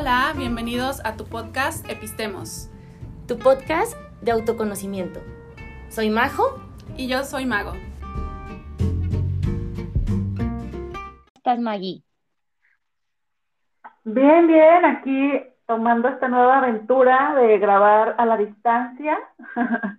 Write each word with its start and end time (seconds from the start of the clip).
Hola, 0.00 0.32
bienvenidos 0.34 1.04
a 1.04 1.18
tu 1.18 1.26
podcast 1.26 1.86
Epistemos. 1.90 2.70
Tu 3.28 3.38
podcast 3.38 3.94
de 4.22 4.30
autoconocimiento. 4.30 5.20
Soy 5.90 6.08
Majo. 6.08 6.58
Y 6.96 7.06
yo 7.06 7.22
soy 7.22 7.44
Mago. 7.44 7.72
¿Cómo 8.78 9.02
estás, 11.34 11.58
Maggie? 11.60 12.02
Bien, 14.04 14.46
bien, 14.46 14.86
aquí 14.86 15.42
tomando 15.66 16.08
esta 16.08 16.28
nueva 16.28 16.60
aventura 16.60 17.34
de 17.34 17.58
grabar 17.58 18.14
a 18.16 18.24
la 18.24 18.38
distancia 18.38 19.18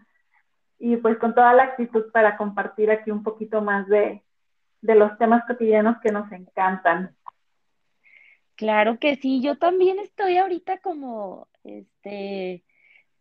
y 0.80 0.98
pues 0.98 1.20
con 1.20 1.36
toda 1.36 1.54
la 1.54 1.62
actitud 1.62 2.12
para 2.12 2.38
compartir 2.38 2.90
aquí 2.90 3.12
un 3.12 3.22
poquito 3.22 3.62
más 3.62 3.88
de, 3.88 4.24
de 4.82 4.96
los 4.96 5.16
temas 5.20 5.46
cotidianos 5.46 5.98
que 6.02 6.12
nos 6.12 6.32
encantan. 6.32 7.16
Claro 8.62 9.00
que 9.00 9.16
sí, 9.16 9.42
yo 9.42 9.58
también 9.58 9.98
estoy 9.98 10.38
ahorita 10.38 10.82
como, 10.82 11.48
este, 11.64 12.64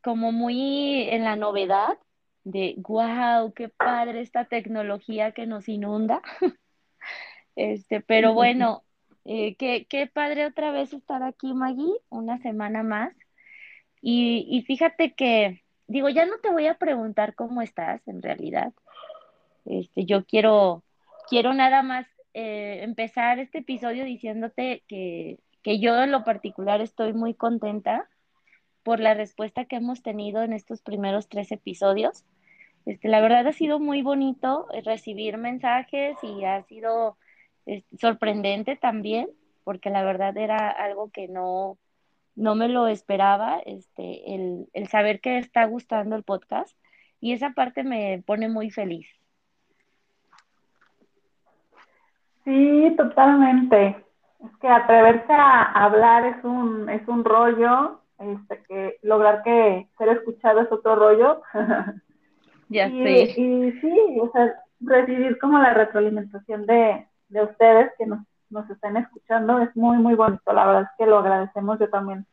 como 0.02 0.32
muy 0.32 1.08
en 1.08 1.24
la 1.24 1.34
novedad 1.34 1.96
de, 2.44 2.74
wow, 2.76 3.50
qué 3.54 3.70
padre 3.70 4.20
esta 4.20 4.44
tecnología 4.44 5.32
que 5.32 5.46
nos 5.46 5.66
inunda. 5.66 6.20
Este, 7.56 8.02
pero 8.02 8.34
bueno, 8.34 8.82
eh, 9.24 9.56
qué, 9.56 9.86
qué, 9.88 10.06
padre 10.06 10.44
otra 10.44 10.72
vez 10.72 10.92
estar 10.92 11.22
aquí, 11.22 11.54
Maggie, 11.54 11.96
una 12.10 12.36
semana 12.42 12.82
más. 12.82 13.14
Y, 14.02 14.46
y, 14.46 14.60
fíjate 14.64 15.14
que, 15.14 15.62
digo, 15.86 16.10
ya 16.10 16.26
no 16.26 16.38
te 16.42 16.50
voy 16.50 16.66
a 16.66 16.76
preguntar 16.76 17.34
cómo 17.34 17.62
estás 17.62 18.06
en 18.06 18.20
realidad. 18.20 18.74
Este, 19.64 20.04
yo 20.04 20.26
quiero, 20.26 20.82
quiero 21.30 21.54
nada 21.54 21.82
más 21.82 22.06
eh, 22.34 22.80
empezar 22.82 23.38
este 23.38 23.58
episodio 23.58 24.04
diciéndote 24.04 24.84
que, 24.88 25.38
que 25.62 25.78
yo 25.78 26.00
en 26.02 26.12
lo 26.12 26.24
particular 26.24 26.80
estoy 26.80 27.12
muy 27.12 27.34
contenta 27.34 28.08
por 28.82 29.00
la 29.00 29.14
respuesta 29.14 29.64
que 29.66 29.76
hemos 29.76 30.02
tenido 30.02 30.42
en 30.42 30.52
estos 30.52 30.82
primeros 30.82 31.28
tres 31.28 31.52
episodios. 31.52 32.24
Este, 32.86 33.08
la 33.08 33.20
verdad 33.20 33.46
ha 33.46 33.52
sido 33.52 33.78
muy 33.78 34.02
bonito 34.02 34.66
eh, 34.72 34.82
recibir 34.82 35.36
mensajes 35.38 36.16
y 36.22 36.44
ha 36.44 36.62
sido 36.64 37.18
sorprendente 37.98 38.76
también, 38.76 39.28
porque 39.64 39.90
la 39.90 40.02
verdad 40.02 40.36
era 40.36 40.70
algo 40.70 41.10
que 41.10 41.28
no, 41.28 41.78
no 42.34 42.54
me 42.54 42.68
lo 42.68 42.88
esperaba, 42.88 43.60
este, 43.66 44.34
el, 44.34 44.68
el 44.72 44.88
saber 44.88 45.20
que 45.20 45.38
está 45.38 45.64
gustando 45.66 46.16
el 46.16 46.24
podcast 46.24 46.76
y 47.20 47.32
esa 47.32 47.50
parte 47.50 47.84
me 47.84 48.22
pone 48.26 48.48
muy 48.48 48.70
feliz. 48.70 49.19
Sí, 52.50 52.94
totalmente. 52.96 54.04
Es 54.44 54.56
que 54.60 54.68
atreverse 54.68 55.32
a 55.32 55.84
hablar 55.84 56.24
es 56.26 56.44
un, 56.44 56.88
es 56.88 57.06
un 57.06 57.24
rollo, 57.24 58.00
este, 58.18 58.62
que 58.64 58.98
lograr 59.02 59.42
que 59.44 59.88
ser 59.96 60.08
escuchado 60.08 60.62
es 60.62 60.72
otro 60.72 60.96
rollo. 60.96 61.42
ya 62.68 62.88
sé. 62.88 63.40
Y 63.40 63.72
sí, 63.80 64.18
o 64.20 64.32
sea, 64.32 64.52
recibir 64.80 65.38
como 65.38 65.60
la 65.60 65.74
retroalimentación 65.74 66.66
de, 66.66 67.06
de 67.28 67.42
ustedes 67.44 67.92
que 67.96 68.06
nos, 68.06 68.18
nos 68.48 68.68
están 68.68 68.96
escuchando 68.96 69.60
es 69.60 69.74
muy, 69.76 69.98
muy 69.98 70.14
bonito. 70.14 70.52
La 70.52 70.66
verdad 70.66 70.82
es 70.82 70.88
que 70.98 71.06
lo 71.06 71.18
agradecemos. 71.18 71.78
Yo 71.78 71.88
también 71.88 72.26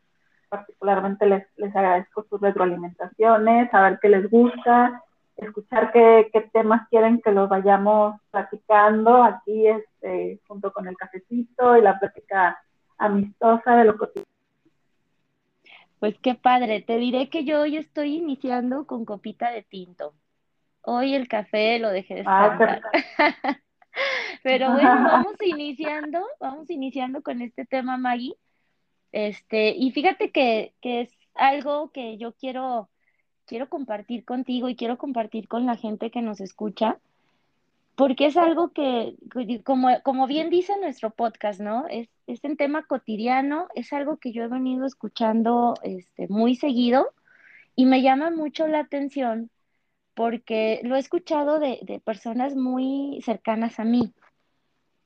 particularmente 0.49 1.27
les, 1.27 1.45
les 1.57 1.75
agradezco 1.75 2.25
sus 2.27 2.41
retroalimentaciones, 2.41 3.69
saber 3.69 3.99
qué 4.01 4.09
les 4.09 4.27
gusta, 4.31 5.03
escuchar 5.37 5.91
qué, 5.91 6.29
qué, 6.33 6.41
temas 6.41 6.87
quieren 6.89 7.21
que 7.21 7.31
los 7.31 7.47
vayamos 7.47 8.19
platicando 8.31 9.23
aquí 9.23 9.67
este, 9.67 10.39
junto 10.47 10.71
con 10.73 10.87
el 10.87 10.97
cafecito 10.97 11.77
y 11.77 11.81
la 11.81 11.99
plática 11.99 12.59
amistosa 12.97 13.75
de 13.75 13.85
lo 13.85 13.97
cotidiano. 13.97 14.27
Pues 15.99 16.17
qué 16.19 16.35
padre, 16.35 16.81
te 16.81 16.97
diré 16.97 17.29
que 17.29 17.43
yo 17.43 17.61
hoy 17.61 17.77
estoy 17.77 18.17
iniciando 18.17 18.85
con 18.85 19.05
copita 19.05 19.51
de 19.51 19.63
tinto. 19.63 20.13
Hoy 20.81 21.15
el 21.15 21.27
café 21.27 21.79
lo 21.79 21.89
dejé 21.89 22.15
descansar. 22.15 22.81
Ah, 23.17 23.57
Pero 24.43 24.71
bueno, 24.71 24.89
vamos 25.11 25.35
iniciando, 25.41 26.25
vamos 26.39 26.69
iniciando 26.69 27.21
con 27.21 27.41
este 27.41 27.65
tema, 27.65 27.97
Maggie. 27.97 28.35
Este, 29.11 29.71
y 29.75 29.91
fíjate 29.91 30.31
que, 30.31 30.73
que 30.81 31.01
es 31.01 31.17
algo 31.33 31.91
que 31.91 32.17
yo 32.17 32.33
quiero, 32.33 32.89
quiero 33.47 33.69
compartir 33.69 34.25
contigo 34.25 34.69
y 34.69 34.75
quiero 34.75 34.97
compartir 34.97 35.47
con 35.47 35.65
la 35.65 35.77
gente 35.77 36.11
que 36.11 36.21
nos 36.21 36.41
escucha, 36.41 36.99
porque 37.95 38.27
es 38.27 38.37
algo 38.37 38.69
que, 38.73 39.15
como, 39.63 39.89
como 40.03 40.27
bien 40.27 40.51
dice 40.51 40.73
nuestro 40.79 41.09
podcast, 41.09 41.59
¿no? 41.59 41.87
Es, 41.89 42.09
es 42.27 42.43
un 42.43 42.57
tema 42.57 42.85
cotidiano, 42.85 43.67
es 43.73 43.91
algo 43.93 44.17
que 44.17 44.31
yo 44.31 44.43
he 44.43 44.47
venido 44.47 44.85
escuchando 44.85 45.73
este, 45.81 46.27
muy 46.27 46.55
seguido 46.55 47.07
y 47.75 47.85
me 47.85 48.03
llama 48.03 48.29
mucho 48.29 48.67
la 48.67 48.81
atención 48.81 49.49
porque 50.13 50.81
lo 50.83 50.95
he 50.95 50.99
escuchado 50.99 51.59
de, 51.59 51.79
de 51.83 51.99
personas 51.99 52.55
muy 52.55 53.21
cercanas 53.23 53.79
a 53.79 53.83
mí. 53.83 54.13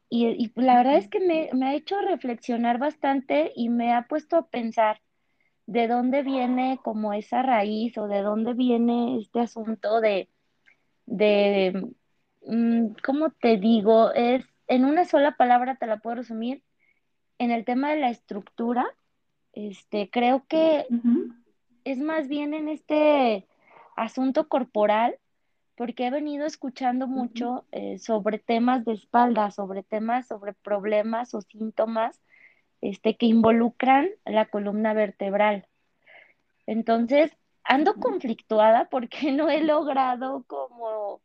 Y, 0.09 0.27
y 0.27 0.51
la 0.55 0.77
verdad 0.77 0.97
es 0.97 1.07
que 1.07 1.19
me, 1.19 1.49
me, 1.53 1.67
ha 1.67 1.73
hecho 1.75 1.99
reflexionar 2.01 2.77
bastante 2.77 3.51
y 3.55 3.69
me 3.69 3.93
ha 3.93 4.07
puesto 4.07 4.35
a 4.37 4.47
pensar 4.47 4.99
de 5.71 5.87
dónde 5.87 6.21
viene 6.21 6.79
como 6.83 7.13
esa 7.13 7.43
raíz 7.43 7.97
o 7.97 8.09
de 8.09 8.21
dónde 8.21 8.53
viene 8.53 9.17
este 9.19 9.39
asunto 9.39 10.01
de, 10.01 10.27
de 11.05 11.93
mm, 12.45 12.87
¿cómo 13.01 13.29
te 13.29 13.55
digo? 13.55 14.11
Es, 14.11 14.43
en 14.67 14.83
una 14.83 15.05
sola 15.05 15.37
palabra 15.37 15.75
te 15.75 15.87
la 15.87 15.99
puedo 15.99 16.17
resumir, 16.17 16.61
en 17.37 17.51
el 17.51 17.63
tema 17.63 17.91
de 17.91 18.01
la 18.01 18.09
estructura, 18.09 18.85
este, 19.53 20.09
creo 20.09 20.43
que 20.45 20.87
uh 20.89 20.93
-huh. 20.93 21.41
es 21.85 21.99
más 21.99 22.27
bien 22.27 22.53
en 22.53 22.67
este 22.67 23.47
asunto 23.95 24.49
corporal, 24.49 25.15
porque 25.77 26.05
he 26.05 26.11
venido 26.11 26.45
escuchando 26.45 27.07
mucho 27.07 27.63
eh, 27.71 27.97
sobre 27.97 28.39
temas 28.39 28.83
de 28.83 28.91
espalda, 28.91 29.51
sobre 29.51 29.83
temas, 29.83 30.27
sobre 30.27 30.51
problemas 30.51 31.33
o 31.33 31.41
síntomas 31.41 32.19
este, 32.81 33.15
que 33.15 33.27
involucran 33.27 34.09
la 34.25 34.45
columna 34.45 34.93
vertebral. 34.93 35.67
Entonces, 36.65 37.31
ando 37.63 37.95
conflictuada 37.95 38.89
porque 38.89 39.31
no 39.31 39.49
he 39.49 39.61
logrado 39.61 40.43
como, 40.47 41.21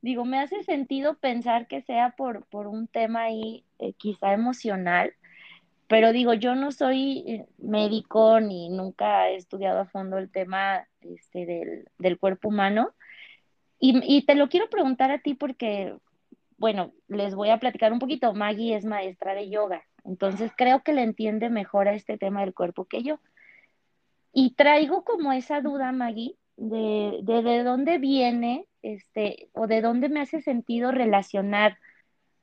digo, 0.00 0.24
me 0.24 0.38
hace 0.38 0.62
sentido 0.62 1.14
pensar 1.18 1.66
que 1.66 1.82
sea 1.82 2.10
por, 2.16 2.46
por 2.46 2.66
un 2.66 2.88
tema 2.88 3.22
ahí 3.24 3.64
eh, 3.78 3.92
quizá 3.94 4.32
emocional, 4.32 5.12
pero 5.88 6.12
digo, 6.12 6.32
yo 6.34 6.54
no 6.54 6.72
soy 6.72 7.24
eh, 7.26 7.46
médico 7.58 8.40
ni 8.40 8.70
nunca 8.70 9.28
he 9.28 9.36
estudiado 9.36 9.80
a 9.80 9.86
fondo 9.86 10.18
el 10.18 10.30
tema 10.30 10.86
este, 11.02 11.44
del, 11.44 11.88
del, 11.98 12.18
cuerpo 12.18 12.48
humano. 12.48 12.92
Y, 13.78 14.00
y, 14.04 14.24
te 14.24 14.34
lo 14.34 14.48
quiero 14.48 14.70
preguntar 14.70 15.10
a 15.10 15.18
ti 15.18 15.34
porque, 15.34 15.94
bueno, 16.56 16.92
les 17.08 17.34
voy 17.34 17.50
a 17.50 17.58
platicar 17.58 17.92
un 17.92 17.98
poquito. 17.98 18.32
Maggie 18.32 18.74
es 18.76 18.86
maestra 18.86 19.34
de 19.34 19.50
yoga, 19.50 19.84
entonces 20.04 20.52
creo 20.56 20.82
que 20.82 20.92
le 20.92 21.02
entiende 21.02 21.50
mejor 21.50 21.88
a 21.88 21.94
este 21.94 22.18
tema 22.18 22.40
del 22.40 22.54
cuerpo 22.54 22.84
que 22.84 23.02
yo. 23.02 23.18
Y 24.32 24.54
traigo 24.54 25.04
como 25.04 25.32
esa 25.32 25.60
duda, 25.60 25.92
Maggie, 25.92 26.36
de, 26.56 27.20
de, 27.22 27.42
de 27.42 27.64
dónde 27.64 27.98
viene 27.98 28.66
este, 28.82 29.48
o 29.52 29.66
de 29.66 29.80
dónde 29.80 30.08
me 30.08 30.20
hace 30.20 30.40
sentido 30.40 30.90
relacionar 30.92 31.78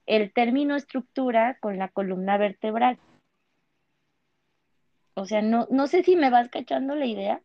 el 0.05 0.33
término 0.33 0.75
estructura 0.75 1.57
con 1.59 1.77
la 1.77 1.89
columna 1.89 2.37
vertebral. 2.37 2.97
O 5.13 5.25
sea, 5.25 5.41
no, 5.41 5.67
no 5.69 5.87
sé 5.87 6.03
si 6.03 6.15
me 6.15 6.29
vas 6.29 6.49
cachando 6.49 6.95
la 6.95 7.05
idea, 7.05 7.41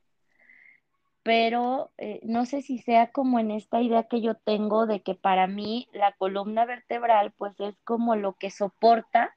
pero 1.22 1.90
eh, 1.98 2.20
no 2.22 2.46
sé 2.46 2.62
si 2.62 2.78
sea 2.78 3.10
como 3.10 3.38
en 3.38 3.50
esta 3.50 3.80
idea 3.80 4.04
que 4.04 4.20
yo 4.20 4.34
tengo 4.34 4.86
de 4.86 5.00
que 5.00 5.14
para 5.14 5.46
mí 5.46 5.88
la 5.92 6.12
columna 6.12 6.66
vertebral 6.66 7.32
pues 7.32 7.58
es 7.58 7.74
como 7.84 8.14
lo 8.14 8.34
que 8.34 8.50
soporta 8.50 9.34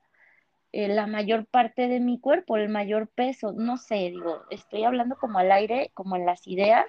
eh, 0.73 0.87
la 0.87 1.07
mayor 1.07 1.45
parte 1.45 1.87
de 1.87 1.99
mi 1.99 2.19
cuerpo, 2.19 2.57
el 2.57 2.69
mayor 2.69 3.07
peso, 3.07 3.53
no 3.53 3.77
sé, 3.77 3.95
digo, 4.11 4.43
estoy 4.49 4.83
hablando 4.83 5.15
como 5.15 5.39
al 5.39 5.51
aire, 5.51 5.91
como 5.93 6.15
en 6.15 6.25
las 6.25 6.47
ideas, 6.47 6.85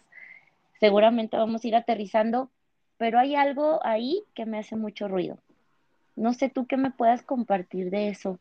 seguramente 0.81 1.37
vamos 1.37 1.65
a 1.65 1.69
ir 1.69 1.77
aterrizando, 1.77 2.51
pero 2.97 3.19
hay 3.19 3.37
algo 3.37 3.81
ahí 3.85 4.25
que 4.35 4.47
me 4.47 4.59
hace 4.59 4.77
mucho 4.77 5.09
ruido. 5.09 5.39
No 6.17 6.33
sé 6.33 6.49
tú 6.49 6.67
qué 6.67 6.77
me 6.77 6.91
puedas 6.91 7.23
compartir 7.23 7.91
de 7.91 8.09
eso. 8.09 8.39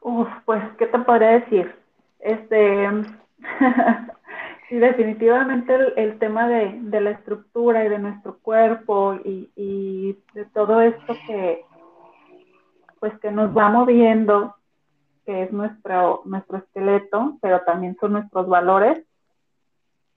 Uf, 0.00 0.28
pues, 0.44 0.62
¿qué 0.78 0.86
te 0.86 0.98
podría 1.00 1.40
decir? 1.40 1.74
Este, 2.20 2.88
sí, 4.68 4.76
definitivamente 4.76 5.74
el, 5.74 5.92
el 5.96 6.18
tema 6.18 6.48
de, 6.48 6.72
de, 6.82 7.00
la 7.00 7.10
estructura 7.10 7.84
y 7.84 7.88
de 7.88 7.98
nuestro 7.98 8.38
cuerpo 8.38 9.14
y, 9.24 9.50
y, 9.56 10.18
de 10.34 10.44
todo 10.46 10.80
esto 10.80 11.16
que, 11.26 11.64
pues, 13.02 13.18
que 13.18 13.32
nos 13.32 13.50
va 13.50 13.68
moviendo, 13.68 14.54
que 15.26 15.42
es 15.42 15.52
nuestro, 15.52 16.22
nuestro 16.24 16.58
esqueleto, 16.58 17.36
pero 17.42 17.62
también 17.62 17.96
son 17.98 18.12
nuestros 18.12 18.46
valores, 18.46 19.04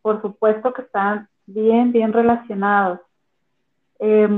por 0.04 0.22
supuesto 0.22 0.72
que 0.72 0.84
están 0.84 1.28
bien, 1.48 1.92
bien 1.92 2.14
relacionados. 2.14 3.00
Eh, 3.98 4.30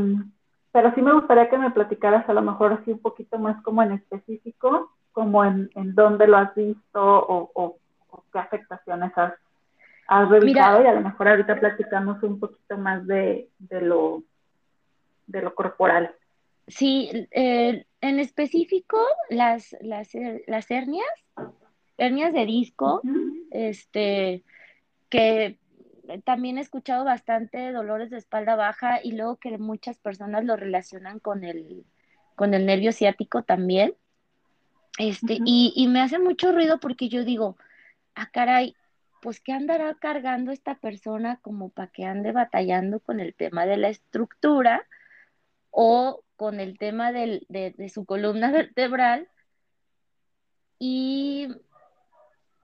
pero 0.71 0.95
sí 0.95 1.01
me 1.01 1.11
gustaría 1.11 1.49
que 1.49 1.57
me 1.57 1.71
platicaras 1.71 2.29
a 2.29 2.33
lo 2.33 2.41
mejor 2.41 2.71
así 2.71 2.91
un 2.94 2.99
poquito 2.99 3.38
más 3.38 3.61
como 3.63 3.83
en 3.83 3.91
específico, 3.91 4.94
como 5.11 5.44
en, 5.44 5.69
en 5.75 5.94
dónde 5.94 6.25
lo 6.25 6.38
has 6.38 6.55
visto 6.55 7.01
o, 7.03 7.75
qué 8.31 8.39
afectaciones 8.39 9.11
has, 9.17 9.33
has 10.07 10.29
revisado 10.29 10.83
y 10.83 10.88
a 10.88 10.94
lo 10.94 11.01
mejor 11.01 11.27
ahorita 11.27 11.59
platicamos 11.59 12.23
un 12.23 12.39
poquito 12.39 12.77
más 12.77 13.05
de, 13.07 13.49
de 13.59 13.81
lo, 13.81 14.23
de 15.25 15.41
lo 15.41 15.53
corporal. 15.53 16.15
Sí, 16.65 17.27
eh, 17.31 17.86
en 18.01 18.19
específico 18.19 18.97
las, 19.29 19.75
las, 19.81 20.09
las 20.45 20.71
hernias, 20.71 21.07
hernias 21.97 22.33
de 22.33 22.45
disco, 22.45 23.01
este, 23.51 24.44
que 25.09 25.59
también 26.23 26.57
he 26.57 26.61
escuchado 26.61 27.03
bastante 27.03 27.71
dolores 27.71 28.09
de 28.09 28.17
espalda 28.17 28.55
baja 28.55 28.99
y 29.03 29.13
luego 29.13 29.38
que 29.38 29.57
muchas 29.57 29.97
personas 29.99 30.45
lo 30.45 30.55
relacionan 30.55 31.19
con 31.19 31.44
el, 31.44 31.85
con 32.35 32.53
el 32.53 32.65
nervio 32.65 32.91
ciático 32.91 33.44
también. 33.44 33.95
Este, 34.99 35.39
y, 35.45 35.73
y, 35.75 35.88
me 35.88 36.01
hace 36.01 36.17
mucho 36.17 36.51
ruido 36.51 36.79
porque 36.79 37.07
yo 37.07 37.23
digo, 37.23 37.55
ah, 38.15 38.29
caray, 38.31 38.75
pues 39.21 39.39
¿qué 39.39 39.51
andará 39.51 39.94
cargando 39.95 40.51
esta 40.51 40.75
persona 40.75 41.39
como 41.41 41.69
para 41.69 41.91
que 41.91 42.05
ande 42.05 42.31
batallando 42.31 42.99
con 42.99 43.19
el 43.19 43.35
tema 43.35 43.65
de 43.65 43.77
la 43.77 43.89
estructura 43.89 44.88
o 45.69 46.23
con 46.37 46.61
el 46.61 46.77
tema 46.77 47.11
de, 47.11 47.45
de 47.49 47.89
su 47.89 48.05
columna 48.05 48.51
vertebral? 48.51 49.27
Y 50.79 51.49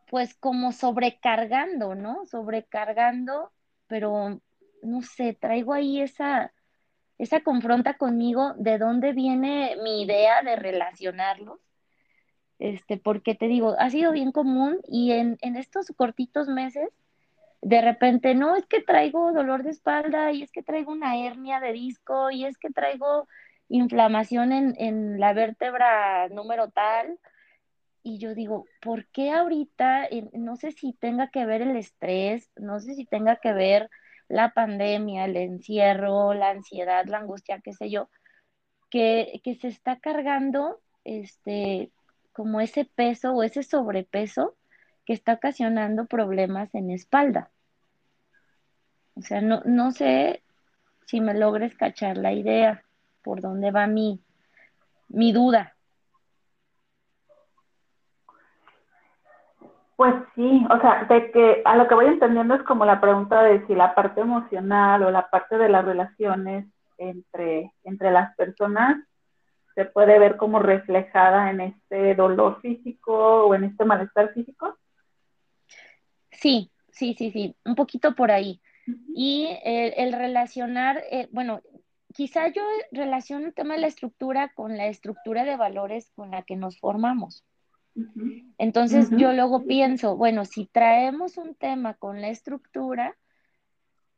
pues 0.09 0.35
como 0.35 0.71
sobrecargando, 0.71 1.95
¿no? 1.95 2.25
Sobrecargando, 2.25 3.51
pero 3.87 4.39
no 4.83 5.01
sé, 5.01 5.33
traigo 5.33 5.73
ahí 5.73 6.01
esa, 6.01 6.53
esa 7.17 7.41
confronta 7.41 7.95
conmigo 7.95 8.53
de 8.57 8.77
dónde 8.77 9.13
viene 9.13 9.75
mi 9.83 10.03
idea 10.03 10.43
de 10.43 10.55
relacionarlos. 10.55 11.59
Este, 12.59 12.97
porque 12.97 13.35
te 13.35 13.47
digo, 13.47 13.75
ha 13.79 13.89
sido 13.89 14.11
bien 14.11 14.31
común 14.31 14.79
y 14.87 15.11
en, 15.11 15.37
estos 15.41 15.87
cortitos 15.95 16.47
meses, 16.47 16.89
de 17.61 17.81
repente, 17.81 18.35
no, 18.35 18.55
es 18.55 18.65
que 18.67 18.81
traigo 18.81 19.31
dolor 19.31 19.63
de 19.63 19.71
espalda 19.71 20.31
y 20.31 20.43
es 20.43 20.51
que 20.51 20.63
traigo 20.63 20.91
una 20.91 21.17
hernia 21.17 21.59
de 21.59 21.73
disco 21.73 22.29
y 22.29 22.45
es 22.45 22.57
que 22.57 22.69
traigo 22.69 23.27
inflamación 23.69 24.51
en, 24.51 24.75
en 24.77 25.19
la 25.19 25.33
vértebra 25.33 26.29
número 26.29 26.69
tal 26.69 27.19
y 28.03 28.19
yo 28.19 28.35
digo, 28.35 28.65
¿por 28.81 29.07
qué 29.07 29.31
ahorita? 29.31 30.09
No 30.33 30.57
sé 30.57 30.71
si 30.71 30.93
tenga 30.93 31.29
que 31.29 31.45
ver 31.45 31.61
el 31.61 31.77
estrés, 31.77 32.51
no 32.57 32.81
sé 32.81 32.95
si 32.95 33.05
tenga 33.05 33.37
que 33.37 33.53
ver 33.53 33.89
la 34.27 34.53
pandemia, 34.53 35.25
el 35.25 35.37
encierro, 35.37 36.33
la 36.33 36.49
ansiedad, 36.49 37.05
la 37.05 37.19
angustia, 37.19 37.61
qué 37.63 37.71
sé 37.71 37.89
yo, 37.89 38.09
que, 38.89 39.39
que 39.43 39.55
se 39.55 39.69
está 39.69 39.99
cargando 39.99 40.81
este, 41.05 41.91
como 42.33 42.59
ese 42.59 42.83
peso 42.83 43.33
o 43.33 43.43
ese 43.43 43.63
sobrepeso 43.63 44.55
que 45.05 45.13
está 45.13 45.33
ocasionando 45.33 46.05
problemas 46.05 46.75
en 46.75 46.91
espalda. 46.91 47.51
O 49.15 49.21
sea, 49.21 49.41
no, 49.41 49.61
no 49.65 49.91
sé 49.91 50.43
si 51.05 51.21
me 51.21 51.33
logres 51.33 51.75
cachar 51.75 52.17
la 52.17 52.33
idea, 52.33 52.83
por 53.23 53.41
dónde 53.41 53.71
va 53.71 53.87
mi, 53.87 54.19
mi 55.09 55.31
duda. 55.31 55.75
Pues 59.95 60.15
sí, 60.35 60.65
o 60.69 60.81
sea, 60.81 61.05
de 61.05 61.31
que 61.31 61.61
a 61.65 61.75
lo 61.75 61.87
que 61.87 61.95
voy 61.95 62.07
entendiendo 62.07 62.55
es 62.55 62.63
como 62.63 62.83
la 62.83 62.99
pregunta 62.99 63.43
de 63.43 63.65
si 63.67 63.75
la 63.75 63.93
parte 63.93 64.21
emocional 64.21 65.03
o 65.03 65.11
la 65.11 65.29
parte 65.29 65.57
de 65.57 65.69
las 65.69 65.85
relaciones 65.85 66.65
entre, 66.97 67.71
entre 67.83 68.11
las 68.11 68.35
personas 68.35 68.97
se 69.75 69.85
puede 69.85 70.19
ver 70.19 70.37
como 70.37 70.59
reflejada 70.59 71.49
en 71.49 71.61
este 71.61 72.15
dolor 72.15 72.59
físico 72.61 73.45
o 73.45 73.55
en 73.55 73.65
este 73.65 73.85
malestar 73.85 74.33
físico. 74.33 74.77
Sí, 76.31 76.71
sí, 76.91 77.15
sí, 77.17 77.31
sí, 77.31 77.55
un 77.65 77.75
poquito 77.75 78.13
por 78.13 78.31
ahí. 78.31 78.61
Y 79.15 79.47
el, 79.63 80.13
relacionar, 80.13 81.01
eh, 81.09 81.27
bueno, 81.31 81.61
quizá 82.13 82.47
yo 82.47 82.61
relaciono 82.91 83.47
el 83.47 83.53
tema 83.53 83.75
de 83.75 83.81
la 83.81 83.87
estructura 83.87 84.53
con 84.53 84.77
la 84.77 84.87
estructura 84.87 85.43
de 85.43 85.57
valores 85.57 86.11
con 86.15 86.31
la 86.31 86.43
que 86.43 86.55
nos 86.55 86.79
formamos. 86.79 87.43
Entonces 88.57 89.09
yo 89.11 89.33
luego 89.33 89.65
pienso, 89.65 90.17
bueno, 90.17 90.45
si 90.45 90.65
traemos 90.65 91.37
un 91.37 91.53
tema 91.53 91.93
con 91.93 92.21
la 92.21 92.29
estructura, 92.29 93.15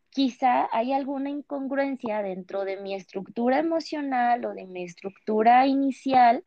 quizá 0.09 0.69
hay 0.71 0.93
alguna 0.93 1.29
incongruencia 1.29 2.21
dentro 2.21 2.63
de 2.63 2.77
mi 2.77 2.93
estructura 2.93 3.59
emocional 3.59 4.45
o 4.45 4.53
de 4.53 4.65
mi 4.65 4.83
estructura 4.83 5.67
inicial 5.67 6.45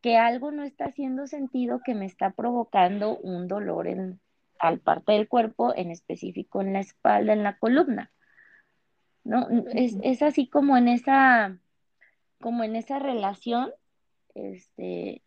que 0.00 0.16
algo 0.16 0.52
no 0.52 0.62
está 0.62 0.86
haciendo 0.86 1.26
sentido 1.26 1.80
que 1.84 1.94
me 1.94 2.06
está 2.06 2.30
provocando 2.30 3.18
un 3.18 3.48
dolor 3.48 3.88
en 3.88 4.20
al 4.58 4.80
parte 4.80 5.12
del 5.12 5.28
cuerpo, 5.28 5.72
en 5.76 5.90
específico 5.90 6.60
en 6.60 6.72
la 6.72 6.80
espalda, 6.80 7.32
en 7.32 7.42
la 7.42 7.58
columna. 7.58 8.10
¿No? 9.28 9.46
Es, 9.74 9.94
es 10.02 10.22
así 10.22 10.48
como 10.48 10.78
en 10.78 10.88
esa 10.88 11.58
como 12.40 12.64
en 12.64 12.76
esa 12.76 12.98
relación 12.98 13.70
este, 14.34 15.22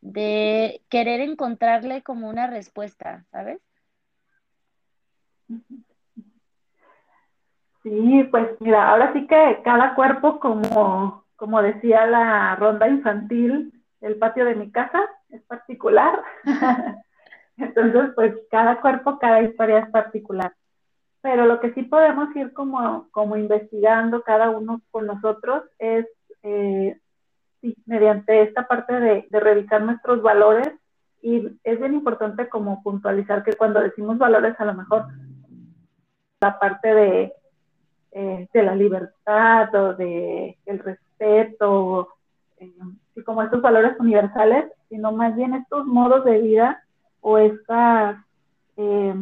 de 0.00 0.82
querer 0.88 1.20
encontrarle 1.20 2.02
como 2.02 2.28
una 2.28 2.48
respuesta, 2.48 3.26
¿sabes? 3.30 3.60
Sí, 7.84 8.24
pues 8.30 8.60
mira, 8.60 8.90
ahora 8.90 9.12
sí 9.12 9.26
que 9.28 9.60
cada 9.62 9.94
cuerpo, 9.94 10.40
como, 10.40 11.24
como 11.36 11.62
decía 11.62 12.06
la 12.06 12.56
ronda 12.56 12.88
infantil, 12.88 13.72
el 14.00 14.16
patio 14.16 14.46
de 14.46 14.56
mi 14.56 14.72
casa 14.72 15.00
es 15.28 15.42
particular. 15.42 16.20
Entonces, 17.56 18.10
pues 18.14 18.34
cada 18.50 18.80
cuerpo, 18.80 19.18
cada 19.18 19.42
historia 19.42 19.80
es 19.80 19.90
particular. 19.90 20.54
Pero 21.28 21.44
lo 21.44 21.60
que 21.60 21.74
sí 21.74 21.82
podemos 21.82 22.34
ir 22.36 22.54
como, 22.54 23.06
como 23.10 23.36
investigando 23.36 24.22
cada 24.22 24.48
uno 24.48 24.80
con 24.90 25.04
nosotros 25.04 25.62
es 25.78 26.06
eh, 26.42 26.98
sí, 27.60 27.76
mediante 27.84 28.40
esta 28.40 28.66
parte 28.66 28.98
de, 28.98 29.26
revisar 29.30 29.82
nuestros 29.82 30.22
valores. 30.22 30.72
Y 31.20 31.46
es 31.64 31.78
bien 31.78 31.92
importante 31.92 32.48
como 32.48 32.82
puntualizar 32.82 33.44
que 33.44 33.52
cuando 33.52 33.78
decimos 33.78 34.16
valores 34.16 34.58
a 34.58 34.64
lo 34.64 34.72
mejor 34.72 35.04
la 36.40 36.58
parte 36.58 36.94
de, 36.94 37.32
eh, 38.12 38.48
de 38.50 38.62
la 38.62 38.74
libertad 38.74 39.74
o 39.74 39.92
de 39.92 40.56
el 40.64 40.78
respeto, 40.78 42.08
eh, 42.56 42.72
y 43.16 43.22
como 43.22 43.42
estos 43.42 43.60
valores 43.60 44.00
universales, 44.00 44.64
sino 44.88 45.12
más 45.12 45.36
bien 45.36 45.52
estos 45.52 45.84
modos 45.84 46.24
de 46.24 46.38
vida 46.38 46.82
o 47.20 47.36
estas 47.36 48.16
eh, 48.78 49.14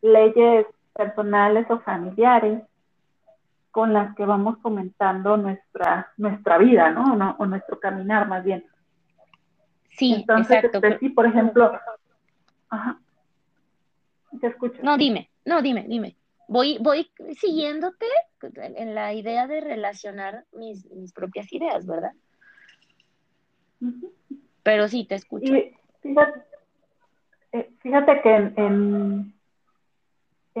leyes 0.00 0.66
personales 1.00 1.66
o 1.70 1.80
familiares 1.80 2.62
con 3.70 3.92
las 3.92 4.14
que 4.16 4.24
vamos 4.24 4.58
comentando 4.58 5.36
nuestra, 5.36 6.12
nuestra 6.16 6.58
vida, 6.58 6.90
¿no? 6.90 7.36
O, 7.38 7.46
nuestro 7.46 7.78
caminar 7.78 8.28
más 8.28 8.44
bien. 8.44 8.64
Sí, 9.96 10.14
Entonces, 10.14 10.56
exacto. 10.56 10.86
Este, 10.86 10.98
sí, 10.98 11.08
por 11.08 11.26
ejemplo, 11.26 11.72
ajá. 12.68 12.98
Te 14.40 14.48
escucho. 14.48 14.80
No, 14.82 14.96
dime, 14.96 15.30
no, 15.44 15.62
dime, 15.62 15.86
dime. 15.88 16.16
Voy, 16.48 16.78
voy 16.80 17.10
siguiéndote 17.38 18.06
en 18.56 18.94
la 18.94 19.14
idea 19.14 19.46
de 19.46 19.60
relacionar 19.60 20.44
mis, 20.52 20.84
propias 21.12 21.52
ideas, 21.52 21.86
¿verdad? 21.86 22.12
Pero 24.62 24.88
sí, 24.88 25.04
te 25.04 25.14
escucho. 25.14 25.52
fíjate, 26.02 26.42
eh, 27.52 27.70
fíjate 27.80 28.20
que 28.22 28.34
en, 28.34 28.54
en, 28.56 29.39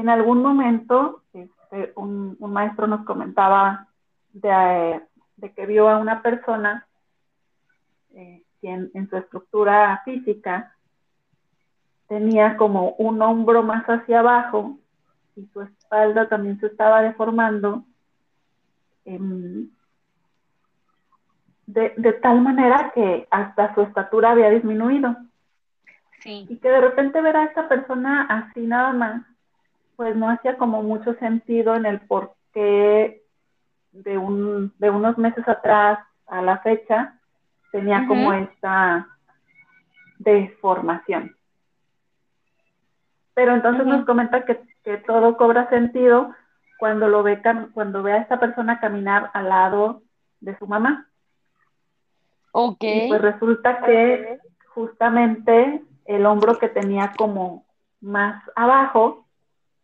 en 0.00 0.08
algún 0.08 0.42
momento, 0.42 1.22
este, 1.32 1.92
un, 1.94 2.36
maestro 2.40 2.86
nos 2.86 3.04
comentaba 3.04 3.86
de, 4.32 5.02
que 5.54 5.66
vio 5.66 5.88
a 5.88 5.98
una 5.98 6.22
persona 6.22 6.86
eh, 8.14 8.42
quien 8.60 8.90
en 8.94 9.08
su 9.08 9.16
estructura 9.16 10.00
física 10.04 10.74
tenía 12.08 12.56
como 12.56 12.92
un 12.92 13.20
hombro 13.22 13.62
más 13.62 13.84
hacia 13.84 14.20
abajo 14.20 14.78
y 15.36 15.46
su 15.52 15.62
espalda 15.62 16.28
también 16.28 16.58
se 16.60 16.66
estaba 16.66 17.02
deformando 17.02 17.84
em, 19.04 19.68
de, 21.66 21.94
de, 21.96 22.12
tal 22.14 22.40
manera 22.40 22.90
que 22.94 23.28
hasta 23.30 23.74
su 23.74 23.82
estatura 23.82 24.32
había 24.32 24.50
disminuido. 24.50 25.14
Sí. 26.20 26.46
Y 26.48 26.56
que 26.56 26.68
de 26.68 26.80
repente 26.80 27.20
ver 27.20 27.36
a 27.36 27.44
esta 27.44 27.68
persona 27.68 28.26
así 28.28 28.66
nada 28.66 28.92
más 28.92 29.29
pues 30.00 30.16
no 30.16 30.30
hacía 30.30 30.56
como 30.56 30.82
mucho 30.82 31.12
sentido 31.16 31.74
en 31.74 31.84
el 31.84 32.00
por 32.00 32.32
qué 32.54 33.22
de, 33.92 34.16
un, 34.16 34.72
de 34.78 34.88
unos 34.88 35.18
meses 35.18 35.46
atrás 35.46 35.98
a 36.26 36.40
la 36.40 36.56
fecha 36.60 37.20
tenía 37.70 38.06
como 38.06 38.32
esta 38.32 39.06
deformación. 40.16 41.36
Pero 43.34 43.54
entonces 43.54 43.84
nos 43.84 44.06
comenta 44.06 44.46
que, 44.46 44.54
todo 45.06 45.36
cobra 45.36 45.68
sentido 45.68 46.34
cuando 46.78 47.06
lo 47.06 47.22
ve 47.22 47.42
cuando 47.74 48.02
ve 48.02 48.14
a 48.14 48.22
esta 48.22 48.40
persona 48.40 48.80
caminar 48.80 49.30
al 49.34 49.50
lado 49.50 50.00
de 50.40 50.56
su 50.56 50.66
mamá. 50.66 51.08
Ok. 52.52 52.82
Y 52.84 53.08
pues 53.08 53.20
resulta 53.20 53.82
que 53.82 54.38
justamente 54.68 55.84
el 56.06 56.24
hombro 56.24 56.58
que 56.58 56.70
tenía 56.70 57.12
como 57.18 57.66
más 58.00 58.42
abajo 58.56 59.26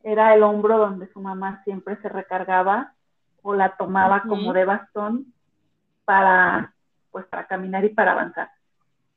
era 0.06 0.34
el 0.34 0.44
hombro 0.44 0.78
donde 0.78 1.08
su 1.08 1.20
mamá 1.20 1.62
siempre 1.64 1.96
se 1.96 2.08
recargaba 2.08 2.92
o 3.42 3.54
la 3.54 3.76
tomaba 3.76 4.22
como 4.22 4.52
de 4.52 4.64
bastón 4.64 5.34
para 6.04 6.72
pues 7.10 7.26
para 7.26 7.46
caminar 7.46 7.84
y 7.84 7.88
para 7.88 8.12
avanzar. 8.12 8.50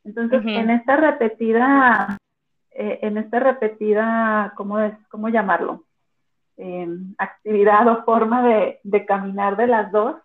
Entonces, 0.04 0.42
en 0.46 0.70
esta 0.72 0.96
repetida, 0.96 2.18
eh, 2.72 3.00
en 3.04 3.18
esta 3.18 3.40
repetida, 3.40 4.54
¿cómo, 4.56 4.80
es, 4.80 4.94
cómo 5.10 5.30
llamarlo? 5.30 5.84
Em, 6.58 7.14
actividad 7.18 7.88
o 7.88 8.04
forma 8.04 8.42
de, 8.42 9.06
caminar 9.06 9.58
de 9.58 9.68
las 9.68 9.92
dos, 9.92 10.16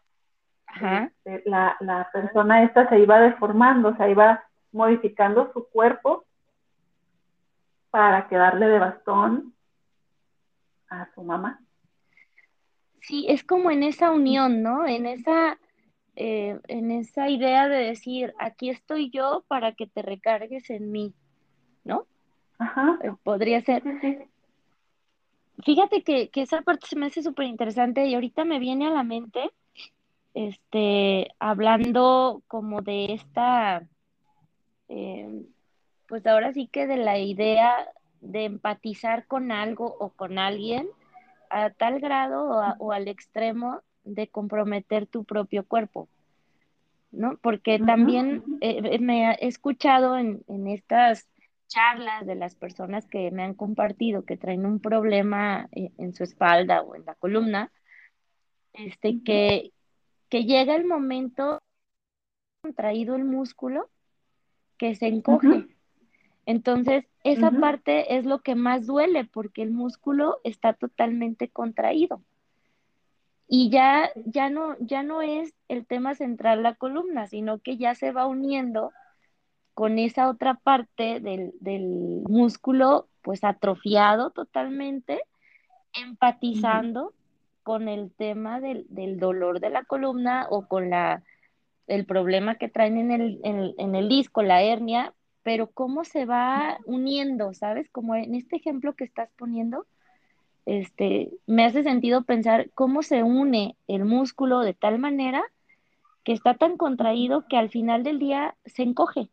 este, 0.77 1.43
la, 1.45 1.77
la, 1.81 2.09
persona 2.13 2.63
esta 2.63 2.89
se 2.89 3.01
iba 3.01 3.21
deformando, 3.21 3.95
se 3.97 4.11
iba 4.11 4.45
modificando 4.73 5.53
su 5.53 5.69
cuerpo 5.69 6.25
para 7.91 8.29
quedarle 8.29 8.69
de 8.69 8.79
bastón 8.79 9.54
a 11.03 11.15
su 11.15 11.23
mamá. 11.23 11.61
Sí, 13.01 13.27
es 13.29 13.45
como 13.45 13.71
en 13.71 13.83
esa 13.83 14.11
unión, 14.11 14.63
¿no? 14.63 14.87
En 14.87 15.07
esa, 15.07 15.59
eh, 16.17 16.59
en 16.69 16.91
esa 16.91 17.29
idea 17.29 17.69
de 17.69 17.77
decir, 17.77 18.33
aquí 18.39 18.71
estoy 18.71 19.11
yo 19.11 19.45
para 19.47 19.73
que 19.73 19.87
te 19.87 20.01
recargues 20.01 20.71
en 20.71 20.91
mí, 20.91 21.15
¿no? 21.85 22.07
Ajá. 22.59 22.99
Eh, 23.03 23.13
podría 23.23 23.61
ser. 23.61 23.83
Fíjate 25.65 26.03
que, 26.03 26.31
esa 26.35 26.63
parte 26.63 26.87
se 26.87 26.97
me 26.97 27.07
hace 27.07 27.23
súper 27.23 27.47
interesante 27.47 28.07
y 28.07 28.15
ahorita 28.15 28.45
me 28.45 28.59
viene 28.59 28.87
a 28.87 28.91
la 28.91 29.03
mente, 29.03 29.51
este, 30.33 31.29
hablando 31.39 32.43
como 32.49 32.83
de 32.83 33.13
esta, 33.13 33.87
eh, 34.89 35.43
pues 36.09 36.27
ahora 36.27 36.53
sí 36.53 36.69
que 36.69 36.87
de 36.87 36.97
la 36.97 37.19
idea 37.19 37.87
de 38.25 38.45
empatizar 38.45 39.27
con 39.27 39.53
algo 39.53 39.97
o 39.99 40.11
con 40.11 40.39
alguien 40.39 40.89
a 41.51 41.71
tal 41.71 42.01
grado 42.01 42.49
o, 42.79 42.93
al 42.93 43.07
extremo 43.09 43.83
de 44.03 44.29
comprometer 44.29 45.07
tu 45.07 45.25
propio 45.25 45.65
cuerpo, 45.65 46.09
¿no? 47.13 47.39
Porque 47.41 47.79
también 47.79 48.43
eh, 48.61 48.99
me 48.99 49.33
he 49.33 49.47
escuchado 49.47 50.17
en, 50.19 50.43
en, 50.49 50.67
estas 50.67 51.29
charlas 51.69 52.27
de 52.27 52.35
las 52.35 52.55
personas 52.55 53.07
que 53.07 53.31
me 53.31 53.43
han 53.43 53.55
compartido 53.55 54.25
que 54.25 54.37
traen 54.37 54.67
un 54.67 54.81
problema 54.81 55.69
eh, 55.73 55.91
en 55.99 56.13
su 56.15 56.25
espalda 56.25 56.83
o 56.83 56.97
en 56.97 57.05
la 57.05 57.15
columna, 57.15 57.71
este, 58.73 59.23
que, 59.23 59.73
que 60.29 60.45
llega 60.45 60.75
el 60.75 60.87
momento 60.87 61.61
contraído 62.63 63.15
el 63.15 63.25
músculo 63.25 63.91
que 64.77 64.95
se 64.97 65.07
encoge. 65.07 65.74
Entonces, 66.47 67.07
esa 67.23 67.51
parte 67.51 68.17
es 68.17 68.27
lo 68.27 68.41
que 68.41 68.55
más 68.55 68.87
duele 68.87 69.25
porque 69.25 69.63
el 69.63 69.71
músculo 69.71 70.41
está 70.45 70.75
totalmente 70.75 71.49
contraído. 71.49 72.23
Y 73.49 73.71
ya, 73.71 74.11
ya, 74.27 74.51
no, 74.51 74.77
ya 74.79 75.03
no 75.03 75.23
es 75.23 75.55
el 75.69 75.87
tema 75.87 76.15
central 76.15 76.63
la 76.63 76.75
columna, 76.75 77.27
sino 77.27 77.59
que 77.59 77.77
ya 77.77 77.95
se 77.95 78.13
va 78.13 78.27
uniendo 78.27 78.93
con 79.73 79.99
esa 79.99 80.29
otra 80.29 80.55
parte 80.55 81.21
del, 81.21 81.53
músculo 82.29 83.09
pues 83.23 83.43
atrofiado 83.43 84.31
totalmente, 84.31 85.21
empatizando 85.95 87.13
con 87.63 87.89
el 87.89 88.13
tema 88.13 88.61
del, 88.61 88.87
dolor 89.19 89.61
de 89.61 89.71
la 89.71 89.85
columna 89.85 90.47
o 90.51 90.67
con 90.67 90.91
la, 90.91 91.23
el 91.87 92.05
problema 92.05 92.57
que 92.57 92.69
traen 92.69 92.99
en 92.99 93.11
el, 93.11 93.41
en 93.79 93.95
el 93.95 94.09
disco, 94.09 94.43
la 94.43 94.63
hernia, 94.63 95.15
pero 95.45 95.69
cómo 95.69 96.05
se 96.05 96.25
va 96.25 96.79
uniendo, 96.87 97.53
¿sabes? 97.53 97.89
Como 97.91 98.17
en 98.17 98.35
este 98.35 98.57
ejemplo 98.57 98.95
que 98.95 99.05
estás 99.05 99.31
poniendo, 99.37 99.87
este, 100.65 101.31
me 101.47 101.67
hace 101.67 101.83
sentido 101.83 102.25
pensar 102.25 102.71
cómo 102.75 103.03
se 103.03 103.23
une 103.23 103.77
el 103.87 104.07
músculo 104.07 104.61
de 104.61 104.73
tal 104.73 104.99
manera 104.99 105.45
que 106.25 106.33
está 106.33 106.55
tan 106.55 106.79
contraído 106.79 107.47
que 107.47 107.59
al 107.59 107.69
final 107.69 108.03
del 108.03 108.19
día 108.19 108.57
se 108.65 108.83
encoge. 108.83 109.29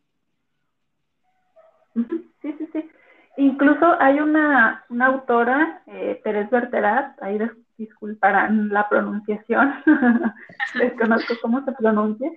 Sí, 1.96 2.54
sí, 2.58 2.70
sí. 2.74 2.90
Incluso 3.38 3.96
hay 4.02 4.20
una, 4.20 4.84
una 4.90 5.06
autora, 5.06 5.82
eh, 5.88 6.20
Pérez 6.22 6.50
Berterat, 6.50 7.24
ahí 7.24 7.40
disculparán 7.78 8.68
la 8.68 8.90
pronunciación, 8.90 9.74
desconozco 10.76 11.36
cómo 11.42 11.64
se 11.64 11.72
pronuncia. 11.72 12.30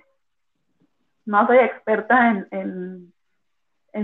No 1.25 1.45
soy 1.47 1.57
experta 1.57 2.31
en 2.31 2.47
en 2.51 3.14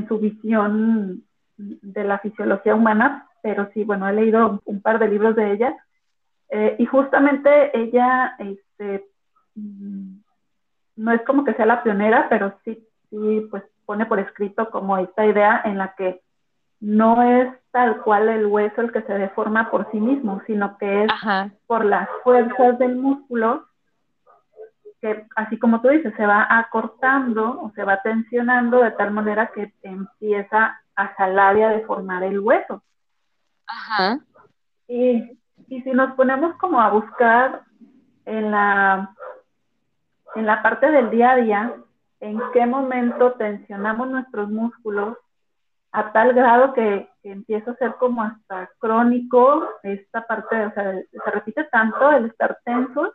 su 0.08 0.20
visión 0.20 1.24
de 1.58 2.04
la 2.04 2.20
fisiología 2.20 2.76
humana, 2.76 3.28
pero 3.44 3.70
sí, 3.74 3.84
bueno, 3.84 4.08
he 4.08 4.14
leído 4.14 4.62
un 4.66 4.82
par 4.82 5.00
de 5.00 5.08
libros 5.08 5.36
de 5.36 5.52
ella. 5.52 5.76
Eh, 6.50 6.76
y 6.80 6.86
justamente 6.86 7.78
ella, 7.78 8.36
este, 8.40 9.06
mm, 9.56 10.18
no 10.98 11.12
es 11.12 11.22
como 11.24 11.44
que 11.44 11.54
sea 11.54 11.66
la 11.66 11.84
pionera, 11.84 12.28
pero 12.30 12.54
sí, 12.64 12.88
sí, 13.10 13.48
pues 13.50 13.64
pone 13.86 14.06
por 14.06 14.20
escrito 14.20 14.70
como 14.70 14.98
esta 14.98 15.26
idea 15.26 15.62
en 15.66 15.78
la 15.78 15.94
que 15.96 16.22
no 16.80 17.22
es 17.22 17.48
tal 17.72 18.02
cual 18.02 18.30
el 18.30 18.46
hueso 18.48 18.82
el 18.82 18.92
que 18.92 19.02
se 19.04 19.14
deforma 19.14 19.70
por 19.70 19.90
sí 19.92 20.00
mismo, 20.00 20.42
sino 20.48 20.78
que 20.78 21.04
es 21.04 21.12
por 21.68 21.86
las 21.86 22.10
fuerzas 22.24 22.80
del 22.80 22.96
músculo 22.96 23.66
que 25.02 25.26
así 25.36 25.58
como 25.58 25.82
tú 25.82 25.90
dices, 25.90 26.14
se 26.16 26.26
va 26.26 26.48
acortando 26.50 27.60
o 27.60 27.72
se 27.72 27.84
va 27.84 28.02
tensionando 28.02 28.82
de 28.82 28.92
tal 28.92 29.12
manera 29.12 29.52
que 29.54 29.74
empieza 29.82 30.80
a 30.96 31.08
jalar 31.08 31.58
y 31.58 31.64
a 31.64 31.70
deformar 31.70 32.24
el 32.24 32.40
hueso. 32.40 32.84
Ajá. 33.66 34.20
Y, 34.88 35.38
y 35.68 35.82
si 35.82 35.92
nos 35.92 36.14
ponemos 36.14 36.56
como 36.58 36.80
a 36.80 36.90
buscar 36.92 37.64
en 38.26 38.52
la, 38.52 39.14
en 40.36 40.46
la 40.46 40.62
parte 40.62 40.92
del 40.92 41.10
día 41.10 41.32
a 41.32 41.36
día, 41.38 41.74
en 42.20 42.40
qué 42.54 42.68
momento 42.68 43.34
tensionamos 43.34 44.08
nuestros 44.08 44.50
músculos 44.50 45.18
a 45.92 46.12
tal 46.12 46.34
grado 46.34 46.74
que, 46.74 47.10
empieza 47.24 47.70
a 47.70 47.76
ser 47.76 47.94
como 47.98 48.24
hasta 48.24 48.68
crónico 48.80 49.70
esta 49.84 50.26
parte, 50.26 50.66
o 50.66 50.74
sea, 50.74 50.92
se 50.92 51.32
repite 51.32 51.66
tanto 51.66 52.12
el 52.12 52.26
estar 52.26 52.58
tensos 52.66 53.10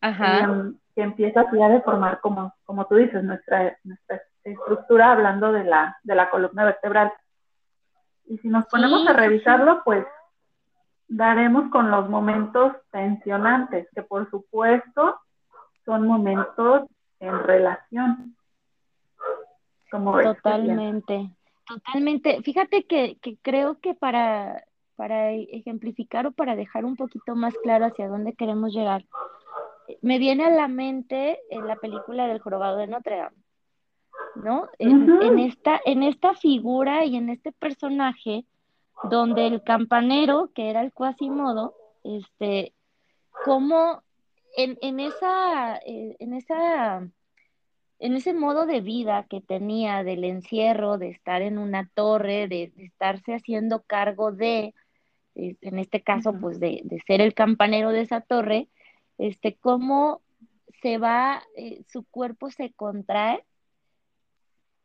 Ajá. 0.00 0.40
Em, 0.40 0.78
que 0.98 1.04
empieza 1.04 1.42
así 1.42 1.62
a 1.62 1.68
deformar, 1.68 2.20
como, 2.20 2.52
como 2.64 2.84
tú 2.86 2.96
dices, 2.96 3.22
nuestra, 3.22 3.78
nuestra 3.84 4.20
estructura 4.42 5.12
hablando 5.12 5.52
de 5.52 5.62
la, 5.62 5.96
de 6.02 6.16
la 6.16 6.28
columna 6.28 6.64
vertebral. 6.64 7.12
Y 8.26 8.36
si 8.38 8.48
nos 8.48 8.66
ponemos 8.66 9.06
a 9.06 9.12
revisarlo, 9.12 9.82
pues 9.84 10.04
daremos 11.06 11.70
con 11.70 11.92
los 11.92 12.08
momentos 12.10 12.72
tensionantes, 12.90 13.86
que 13.94 14.02
por 14.02 14.28
supuesto 14.28 15.20
son 15.84 16.04
momentos 16.04 16.88
en 17.20 17.44
relación. 17.44 18.36
Como 19.92 20.20
totalmente, 20.20 21.30
totalmente. 21.64 22.42
Fíjate 22.42 22.86
que, 22.86 23.18
que 23.22 23.36
creo 23.40 23.78
que 23.78 23.94
para, 23.94 24.64
para 24.96 25.30
ejemplificar 25.30 26.26
o 26.26 26.32
para 26.32 26.56
dejar 26.56 26.84
un 26.84 26.96
poquito 26.96 27.36
más 27.36 27.54
claro 27.62 27.84
hacia 27.84 28.08
dónde 28.08 28.32
queremos 28.32 28.74
llegar, 28.74 29.04
me 30.02 30.18
viene 30.18 30.44
a 30.44 30.50
la 30.50 30.68
mente 30.68 31.40
en 31.50 31.66
la 31.66 31.76
película 31.76 32.26
del 32.26 32.40
jorobado 32.40 32.76
de 32.76 32.86
Notre 32.86 33.16
Dame, 33.16 33.36
¿no? 34.36 34.68
En, 34.78 35.38
esta, 35.38 35.80
en 35.84 36.02
esta 36.02 36.34
figura 36.34 37.04
y 37.04 37.16
en 37.16 37.30
este 37.30 37.52
personaje 37.52 38.44
donde 39.04 39.46
el 39.46 39.62
campanero, 39.62 40.50
que 40.54 40.70
era 40.70 40.82
el 40.82 40.92
Quasimodo, 40.92 41.74
este, 42.04 42.74
como 43.44 44.02
en, 44.56 45.00
esa, 45.00 45.76
eh, 45.86 46.16
en 46.18 46.34
esa, 46.34 47.08
en 48.00 48.16
ese 48.16 48.34
modo 48.34 48.66
de 48.66 48.80
vida 48.80 49.26
que 49.28 49.40
tenía 49.40 50.02
del 50.02 50.24
encierro, 50.24 50.98
de 50.98 51.10
estar 51.10 51.42
en 51.42 51.58
una 51.58 51.88
torre, 51.94 52.48
de, 52.48 52.72
estarse 52.76 53.34
haciendo 53.34 53.82
cargo 53.82 54.32
de, 54.32 54.74
en 55.34 55.78
este 55.78 56.02
caso, 56.02 56.34
pues 56.40 56.58
de, 56.58 56.80
de 56.84 57.00
ser 57.06 57.20
el 57.20 57.34
campanero 57.34 57.90
de 57.90 58.00
esa 58.00 58.20
torre, 58.20 58.68
este, 59.18 59.56
cómo 59.56 60.22
se 60.80 60.98
va, 60.98 61.42
eh, 61.56 61.82
su 61.88 62.04
cuerpo 62.04 62.50
se 62.50 62.72
contrae, 62.72 63.44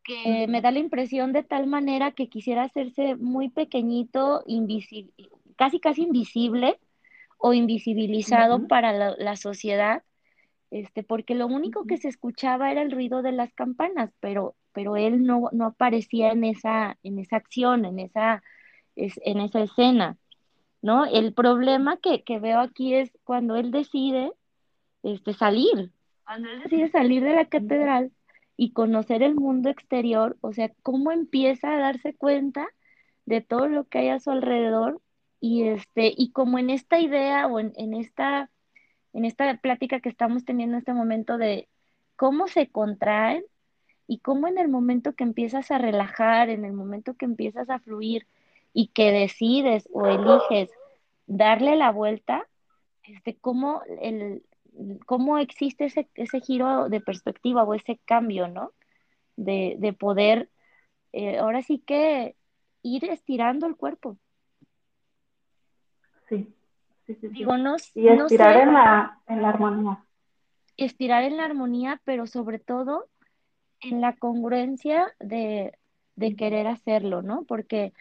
que 0.04 0.48
me 0.50 0.62
da 0.62 0.72
la 0.72 0.80
impresión 0.80 1.32
de 1.32 1.44
tal 1.44 1.66
manera 1.66 2.12
que 2.12 2.28
quisiera 2.28 2.63
hacerse 2.63 3.16
muy 3.16 3.50
pequeñito, 3.50 4.44
casi 5.56 5.80
casi 5.80 6.04
invisible 6.04 6.78
o 7.38 7.54
invisibilizado 7.54 8.68
para 8.68 8.92
la, 8.92 9.36
sociedad, 9.38 10.04
este, 10.72 11.04
porque 11.04 11.36
lo 11.36 11.48
único 11.48 11.86
que 11.86 11.98
se 11.98 12.10
escuchaba 12.10 12.72
era 12.72 12.82
el 12.82 12.92
ruido 12.92 13.22
de 13.22 13.32
las 13.32 13.54
campanas, 13.54 14.12
pero, 14.20 14.56
pero 14.74 14.98
él 14.98 15.24
no, 15.24 15.50
no 15.52 15.68
aparecía 15.68 16.32
en 16.32 16.44
esa, 16.44 16.98
en 17.04 17.20
esa 17.20 17.38
acción, 17.38 17.86
en 17.86 18.00
esa, 18.00 18.44
en 18.96 19.40
esa 19.40 19.62
escena. 19.62 20.18
¿No? 20.84 21.06
El 21.06 21.34
problema 21.34 21.98
que, 21.98 22.22
veo 22.40 22.60
aquí 22.60 22.94
es 22.94 23.10
cuando 23.24 23.56
él 23.56 23.72
decide 23.72 24.34
este, 25.02 25.34
salir, 25.34 25.92
Cuando 26.25 26.50
él 26.50 26.62
decide 26.62 26.90
salir 26.90 27.24
de 27.24 27.34
la 27.34 27.46
catedral 27.46 28.12
y 28.58 28.74
conocer 28.74 29.24
el 29.24 29.34
mundo 29.34 29.70
exterior, 29.70 30.38
o 30.42 30.52
sea, 30.52 30.72
cómo 30.84 31.12
empieza 31.12 31.74
a 31.74 31.80
darse 31.80 32.13
cuenta 32.13 32.68
de 33.25 33.40
todo 33.40 33.70
lo 33.70 33.86
que 33.86 34.00
hay 34.00 34.10
a 34.10 34.20
su 34.20 34.30
alrededor 34.30 35.02
y 35.40 35.63
este, 35.63 36.13
y 36.16 36.32
como 36.32 36.60
en 36.60 36.70
esta 36.70 37.00
idea 37.00 37.48
o 37.48 37.62
en, 37.62 37.72
en 37.78 37.94
esta, 37.94 38.52
en 39.13 39.24
esta 39.24 39.56
plática 39.58 40.02
que 40.02 40.10
estamos 40.10 40.44
teniendo 40.44 40.75
en 40.75 40.80
este 40.80 40.94
momento 40.94 41.38
de 41.38 41.70
cómo 42.18 42.48
se 42.48 42.70
contraen 42.70 43.46
y 44.06 44.20
cómo 44.20 44.48
en 44.48 44.58
el 44.58 44.68
momento 44.68 45.13
que 45.13 45.24
empiezas 45.24 45.72
a 45.72 45.78
relajar, 45.78 46.50
en 46.50 46.66
el 46.66 46.74
momento 46.74 47.13
que 47.16 47.24
empiezas 47.24 47.70
a 47.70 47.80
fluir 47.80 48.28
y 48.74 48.88
que 48.88 49.12
decides 49.12 49.88
o 49.94 50.08
eliges 50.08 50.72
darle 51.27 51.75
la 51.75 51.92
vuelta, 51.92 52.48
este, 53.03 53.38
cómo, 53.38 53.82
el, 54.01 54.44
cómo 55.06 55.38
existe 55.38 55.86
ese, 55.86 56.10
ese 56.15 56.42
giro 56.42 56.89
de 56.89 57.00
perspectiva 57.00 57.63
o 57.63 57.74
ese 57.74 58.00
cambio, 58.06 58.48
¿no? 58.48 58.72
De, 59.36 59.75
de 59.80 59.94
poder, 59.94 60.50
eh, 61.12 61.38
ahora 61.38 61.62
sí 61.62 61.80
que 61.80 62.36
ir 62.82 63.06
estirando 63.06 63.68
el 63.68 63.75
cuerpo. 63.75 64.18
Sí, 66.30 66.48
sí, 67.06 67.15
sí. 67.15 67.27
Digo, 67.30 67.58
no, 67.58 67.75
y 67.94 68.08
estirar 68.08 68.58
en, 68.58 68.74
la, 68.74 69.20
en 69.27 69.42
la 69.42 69.50
armonía. 69.50 70.03
Estirar 70.77 71.24
en 71.24 71.38
la 71.38 71.46
armonía, 71.46 72.01
pero 72.03 72.25
sobre 72.25 72.60
todo 72.60 73.08
en 73.82 74.01
la 74.01 74.15
congruencia 74.15 75.13
de, 75.20 75.77
de 76.15 76.36
querer 76.36 76.68
hacerlo, 76.68 77.22
¿no? 77.22 77.44
Porque 77.44 77.94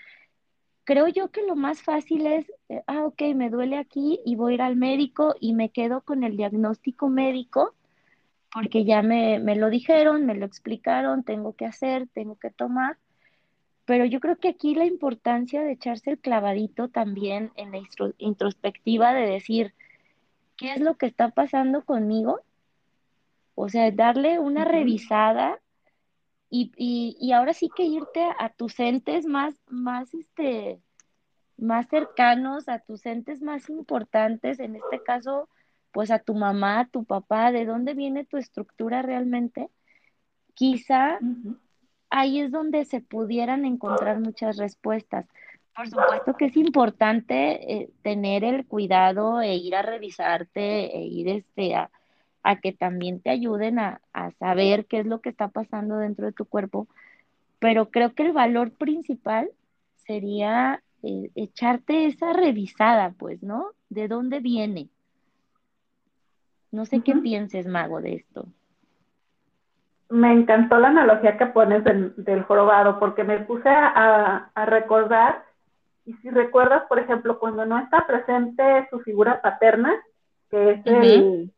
creo 0.84 1.08
yo 1.08 1.30
que 1.30 1.42
lo 1.42 1.56
más 1.56 1.82
fácil 1.82 2.26
es, 2.26 2.50
eh, 2.68 2.82
ah, 2.86 3.04
ok, 3.04 3.22
me 3.34 3.50
duele 3.50 3.76
aquí 3.78 4.20
y 4.24 4.36
voy 4.36 4.52
a 4.52 4.54
ir 4.54 4.62
al 4.62 4.76
médico 4.76 5.34
y 5.40 5.54
me 5.54 5.70
quedo 5.70 6.02
con 6.02 6.24
el 6.24 6.36
diagnóstico 6.36 7.08
médico 7.08 7.74
porque 8.52 8.84
ya 8.84 9.02
me, 9.02 9.38
me, 9.38 9.56
lo 9.56 9.70
dijeron, 9.70 10.26
me 10.26 10.34
lo 10.34 10.44
explicaron, 10.44 11.24
tengo 11.24 11.54
que 11.54 11.64
hacer, 11.64 12.06
tengo 12.12 12.36
que 12.36 12.50
tomar. 12.50 12.98
Pero 13.86 14.04
yo 14.04 14.20
creo 14.20 14.36
que 14.36 14.48
aquí 14.48 14.74
la 14.74 14.84
importancia 14.84 15.62
de 15.62 15.72
echarse 15.72 16.10
el 16.10 16.18
clavadito 16.18 16.88
también 16.88 17.50
en 17.56 17.72
la 17.72 17.80
introspectiva 18.18 19.14
de 19.14 19.26
decir, 19.26 19.74
¿qué 20.56 20.74
es 20.74 20.80
lo 20.80 20.96
que 20.96 21.06
está 21.06 21.30
pasando 21.30 21.84
conmigo? 21.84 22.40
O 23.54 23.70
sea, 23.70 23.90
darle 23.90 24.38
una 24.38 24.64
revisada 24.64 25.58
y, 26.54 26.70
y, 26.76 27.16
y, 27.18 27.32
ahora 27.32 27.54
sí 27.54 27.70
que 27.74 27.84
irte 27.84 28.22
a, 28.38 28.50
tus 28.50 28.78
entes 28.78 29.24
más, 29.24 29.54
más, 29.70 30.12
este, 30.12 30.82
más 31.56 31.88
cercanos, 31.88 32.68
a 32.68 32.78
tus 32.80 33.06
entes 33.06 33.40
más 33.40 33.70
importantes, 33.70 34.60
en 34.60 34.76
este 34.76 35.02
caso, 35.02 35.48
pues 35.92 36.10
a 36.10 36.18
tu 36.18 36.34
mamá, 36.34 36.80
a 36.80 36.88
tu 36.88 37.04
papá, 37.04 37.52
de 37.52 37.64
dónde 37.64 37.94
viene 37.94 38.26
tu 38.26 38.36
estructura 38.36 39.00
realmente, 39.00 39.70
quizá 40.52 41.18
ahí 42.10 42.40
es 42.40 42.52
donde 42.52 42.84
se 42.84 43.00
pudieran 43.00 43.64
encontrar 43.64 44.20
muchas 44.20 44.58
respuestas. 44.58 45.26
Por 45.74 45.88
supuesto 45.88 46.34
que 46.34 46.44
es 46.44 46.56
importante 46.58 47.72
eh, 47.72 47.90
tener 48.02 48.44
el 48.44 48.66
cuidado 48.66 49.40
e 49.40 49.54
ir 49.54 49.74
a 49.74 49.80
revisarte 49.80 50.94
e 50.94 51.00
ir 51.06 51.28
este, 51.28 51.76
a, 51.76 51.90
a 52.42 52.56
que 52.56 52.72
también 52.72 53.20
te 53.20 53.30
ayuden 53.30 53.78
a, 53.78 54.00
saber 54.38 54.86
qué 54.86 55.00
es 55.00 55.06
lo 55.06 55.20
que 55.20 55.28
está 55.28 55.48
pasando 55.48 55.96
dentro 55.96 56.26
de 56.26 56.32
tu 56.32 56.44
cuerpo, 56.44 56.88
pero 57.58 57.90
creo 57.90 58.14
que 58.14 58.24
el 58.24 58.32
valor 58.32 58.72
principal 58.72 59.50
sería 59.96 60.82
eh, 61.02 61.30
echarte 61.34 62.06
esa 62.06 62.32
revisada, 62.32 63.14
pues, 63.16 63.42
¿no? 63.42 63.70
¿De 63.88 64.08
dónde 64.08 64.40
viene? 64.40 64.88
No 66.72 66.86
sé 66.86 67.00
qué 67.02 67.14
pienses, 67.14 67.66
Mago, 67.66 68.00
de 68.00 68.14
esto. 68.14 68.46
Me 70.08 70.32
encantó 70.32 70.78
la 70.78 70.88
analogía 70.88 71.38
que 71.38 71.46
pones 71.46 71.84
del, 71.84 72.42
jorobado, 72.44 72.98
porque 72.98 73.24
me 73.24 73.40
puse 73.40 73.68
a, 73.68 74.50
recordar, 74.66 75.44
y 76.04 76.14
si 76.14 76.30
recuerdas, 76.30 76.84
por 76.88 76.98
ejemplo, 76.98 77.38
cuando 77.38 77.64
no 77.64 77.78
está 77.78 78.06
presente 78.06 78.88
su 78.90 79.00
figura 79.00 79.40
paterna, 79.40 79.94
que 80.50 80.72
es 80.72 80.86
el, 80.86 81.52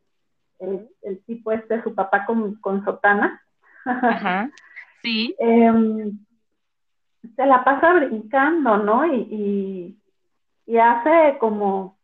el, 0.59 1.23
tipo 1.25 1.51
este, 1.51 1.81
su 1.83 1.93
papá 1.93 2.25
con, 2.25 2.55
con 2.55 2.83
sotana. 2.83 3.41
Ajá, 3.85 4.49
sí. 5.03 5.35
Em, 5.39 6.17
se 7.35 7.45
la 7.45 7.63
pasa 7.63 7.93
brincando, 7.93 8.77
¿no? 8.77 9.05
Y, 9.05 9.97
y, 10.65 10.77
hace 10.77 11.37
como, 11.39 11.97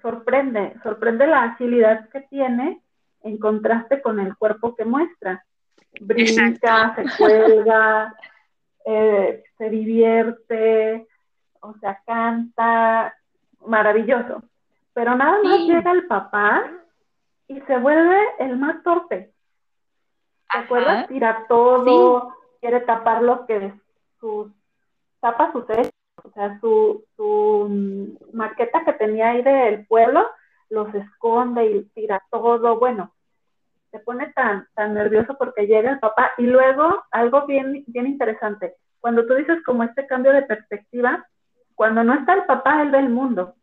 sorprende, 0.00 0.74
sorprende 0.82 1.26
la 1.26 1.44
agilidad 1.44 2.08
que 2.10 2.20
tiene 2.22 2.80
en 3.22 3.38
contraste 3.38 4.00
con 4.02 4.20
el 4.20 4.36
cuerpo 4.36 4.74
que 4.74 4.84
muestra. 4.84 5.44
Brinca, 6.00 6.94
se 6.94 7.04
cuelga, 7.18 8.14
eh, 8.86 9.44
se 9.58 9.70
divierte, 9.70 11.06
o 11.60 11.74
sea, 11.78 12.00
canta, 12.06 13.14
maravilloso. 13.66 14.42
Pero 14.94 15.14
nada 15.14 15.38
más 15.42 15.60
llega 15.60 15.92
el 15.92 16.06
papá 16.06 16.81
y 17.52 17.60
se 17.62 17.78
vuelve 17.78 18.18
el 18.38 18.56
más 18.56 18.82
torpe. 18.82 19.32
¿Te 20.50 20.58
acuerdas? 20.58 21.08
Tira 21.08 21.44
todo, 21.48 22.34
quiere 22.60 22.80
tapar 22.80 23.22
lo 23.22 23.46
que 23.46 23.72
sus, 24.18 24.50
tapa 25.20 25.52
sus 25.52 25.68
hechos, 25.70 25.92
o 26.24 26.30
sea, 26.30 26.58
su, 26.60 27.04
su 27.16 27.66
mm, 27.68 28.36
maqueta 28.36 28.84
que 28.84 28.92
tenía 28.94 29.30
ahí 29.30 29.42
del 29.42 29.86
pueblo, 29.86 30.26
los 30.70 30.94
esconde 30.94 31.66
y 31.66 31.84
tira 31.94 32.22
todo, 32.30 32.78
bueno, 32.78 33.12
se 33.90 33.98
pone 33.98 34.32
tan, 34.32 34.66
tan 34.74 34.94
nervioso 34.94 35.36
porque 35.38 35.66
llega 35.66 35.90
el 35.90 35.98
papá 35.98 36.30
y 36.38 36.44
luego 36.46 37.04
algo 37.10 37.46
bien, 37.46 37.84
bien 37.86 38.06
interesante, 38.06 38.74
cuando 39.00 39.26
tú 39.26 39.34
dices 39.34 39.62
como 39.64 39.82
este 39.82 40.06
cambio 40.06 40.32
de 40.32 40.42
perspectiva, 40.42 41.26
cuando 41.74 42.04
no 42.04 42.14
está 42.14 42.34
el 42.34 42.44
papá, 42.44 42.82
él 42.82 42.90
ve 42.90 42.98
el 42.98 43.08
mundo. 43.08 43.54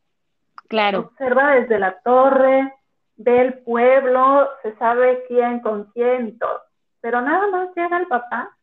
Claro. 0.67 0.99
Observa 0.99 1.51
desde 1.51 1.79
la 1.79 1.99
torre, 2.01 2.73
del 3.19 3.59
pueblo, 3.59 4.49
se 4.63 4.73
sabe 4.77 5.25
quién 5.27 5.59
con 5.59 5.91
quién 5.91 6.29
y 6.29 6.31
todo. 6.37 6.61
Pero 7.01 7.21
nada 7.21 7.47
más 7.49 7.69
llega 7.75 7.97
el 7.97 8.07
papá 8.07 8.55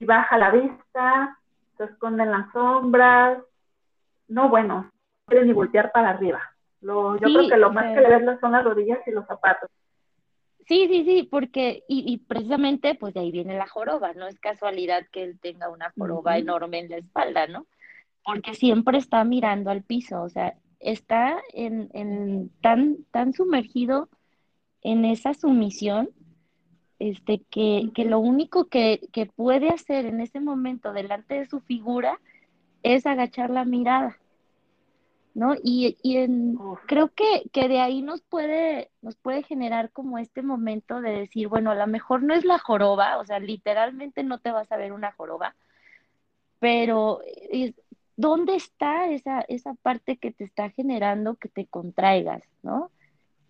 y 0.00 0.04
baja 0.04 0.36
la 0.36 0.50
vista, 0.50 1.38
se 1.76 1.84
esconde 1.84 2.24
en 2.24 2.32
las 2.32 2.50
sombras. 2.52 3.38
No, 4.26 4.48
bueno, 4.48 4.82
no 4.82 4.90
quiere 5.28 5.46
ni 5.46 5.52
voltear 5.52 5.92
para 5.92 6.10
arriba. 6.10 6.42
Lo, 6.80 7.16
yo 7.18 7.28
creo 7.28 7.48
que 7.48 7.56
lo 7.56 7.72
más 7.72 7.94
que 7.94 8.00
le 8.00 8.18
ves 8.18 8.40
son 8.40 8.52
las 8.52 8.64
rodillas 8.64 8.98
y 9.06 9.12
los 9.12 9.26
zapatos. 9.26 9.70
Sí, 10.66 10.88
sí, 10.88 11.04
sí, 11.04 11.28
porque, 11.30 11.84
y, 11.86 12.12
y, 12.12 12.18
precisamente, 12.18 12.96
pues 12.96 13.14
de 13.14 13.20
ahí 13.20 13.30
viene 13.30 13.56
la 13.56 13.68
joroba, 13.68 14.12
no 14.14 14.26
es 14.26 14.40
casualidad 14.40 15.06
que 15.12 15.22
él 15.22 15.38
tenga 15.38 15.68
una 15.68 15.92
joroba 15.96 16.38
enorme 16.38 16.80
en 16.80 16.88
la 16.88 16.96
espalda, 16.96 17.46
¿no? 17.46 17.66
Porque 18.24 18.54
siempre 18.54 18.98
está 18.98 19.22
mirando 19.24 19.70
al 19.70 19.82
piso, 19.82 20.22
o 20.22 20.28
sea, 20.30 20.54
está 20.84 21.40
en, 21.52 22.50
tan, 22.60 22.98
tan 23.10 23.32
sumergido 23.32 24.08
en 24.82 25.04
esa 25.04 25.34
sumisión 25.34 26.10
este, 26.98 27.42
que, 27.50 27.90
lo 28.06 28.20
único 28.20 28.66
que, 28.66 29.00
puede 29.34 29.70
hacer 29.70 30.06
en 30.06 30.20
ese 30.20 30.40
momento 30.40 30.92
delante 30.92 31.34
de 31.34 31.46
su 31.46 31.60
figura 31.60 32.20
es 32.82 33.06
agachar 33.06 33.50
la 33.50 33.64
mirada. 33.64 34.18
¿No? 35.32 35.56
Y, 35.64 35.96
creo 36.86 37.08
que, 37.08 37.48
que, 37.50 37.68
de 37.68 37.80
ahí 37.80 38.02
nos 38.02 38.20
puede, 38.20 38.90
nos 39.02 39.16
puede 39.16 39.42
generar 39.42 39.90
como 39.90 40.18
este 40.18 40.42
momento 40.42 41.00
de 41.00 41.10
decir, 41.10 41.48
bueno, 41.48 41.72
a 41.72 41.74
lo 41.74 41.86
mejor 41.88 42.22
no 42.22 42.34
es 42.34 42.44
la 42.44 42.58
joroba, 42.60 43.18
o 43.18 43.24
sea, 43.24 43.40
literalmente 43.40 44.22
no 44.22 44.38
te 44.38 44.52
vas 44.52 44.70
a 44.70 44.76
ver 44.76 44.92
una 44.92 45.10
joroba, 45.10 45.56
pero 46.60 47.20
¿dónde 48.16 48.54
está 48.56 49.08
esa, 49.10 49.40
esa 49.48 49.74
parte 49.74 50.16
que 50.16 50.30
te 50.30 50.44
está 50.44 50.70
generando 50.70 51.36
que 51.36 51.48
te 51.48 51.66
contraigas, 51.66 52.42
¿no? 52.62 52.90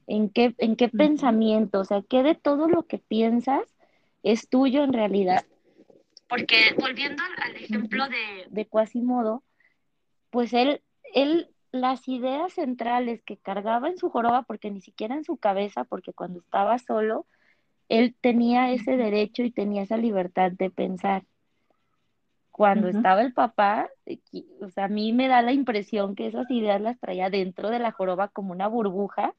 ¿En 0.06 0.28
qué, 0.28 0.54
en 0.58 0.76
qué 0.76 0.88
pensamiento? 0.88 1.80
O 1.80 1.84
sea, 1.84 2.02
¿qué 2.02 2.22
de 2.22 2.34
todo 2.34 2.68
lo 2.68 2.86
que 2.86 2.98
piensas 2.98 3.62
es 4.22 4.48
tuyo 4.48 4.84
en 4.84 4.92
realidad? 4.92 5.44
Porque 6.28 6.74
volviendo 6.78 7.22
al 7.42 7.56
ejemplo 7.56 8.08
de, 8.08 8.46
de 8.48 8.66
Quasimodo, 8.66 9.42
pues 10.30 10.52
él, 10.52 10.82
él, 11.14 11.48
las 11.70 12.06
ideas 12.08 12.52
centrales 12.52 13.22
que 13.22 13.36
cargaba 13.36 13.88
en 13.88 13.98
su 13.98 14.10
joroba, 14.10 14.42
porque 14.42 14.70
ni 14.70 14.80
siquiera 14.80 15.14
en 15.14 15.24
su 15.24 15.36
cabeza, 15.36 15.84
porque 15.84 16.12
cuando 16.12 16.40
estaba 16.40 16.78
solo, 16.78 17.26
él 17.88 18.14
tenía 18.20 18.72
ese 18.72 18.96
derecho 18.96 19.42
y 19.42 19.50
tenía 19.50 19.82
esa 19.82 19.96
libertad 19.96 20.52
de 20.52 20.70
pensar 20.70 21.24
cuando 22.56 22.86
estaba 22.86 23.20
el 23.22 23.32
papá, 23.32 23.90
o 24.60 24.70
sea, 24.70 24.84
a 24.84 24.88
mí 24.88 25.12
me 25.12 25.26
da 25.26 25.42
la 25.42 25.50
impresión 25.50 26.14
que 26.14 26.28
esas 26.28 26.48
ideas 26.52 26.80
las 26.80 27.00
traía 27.00 27.28
dentro 27.28 27.68
de 27.68 27.80
la 27.80 27.90
joroba 27.90 28.28
como 28.28 28.52
una 28.52 28.68
burbuja, 28.68 29.34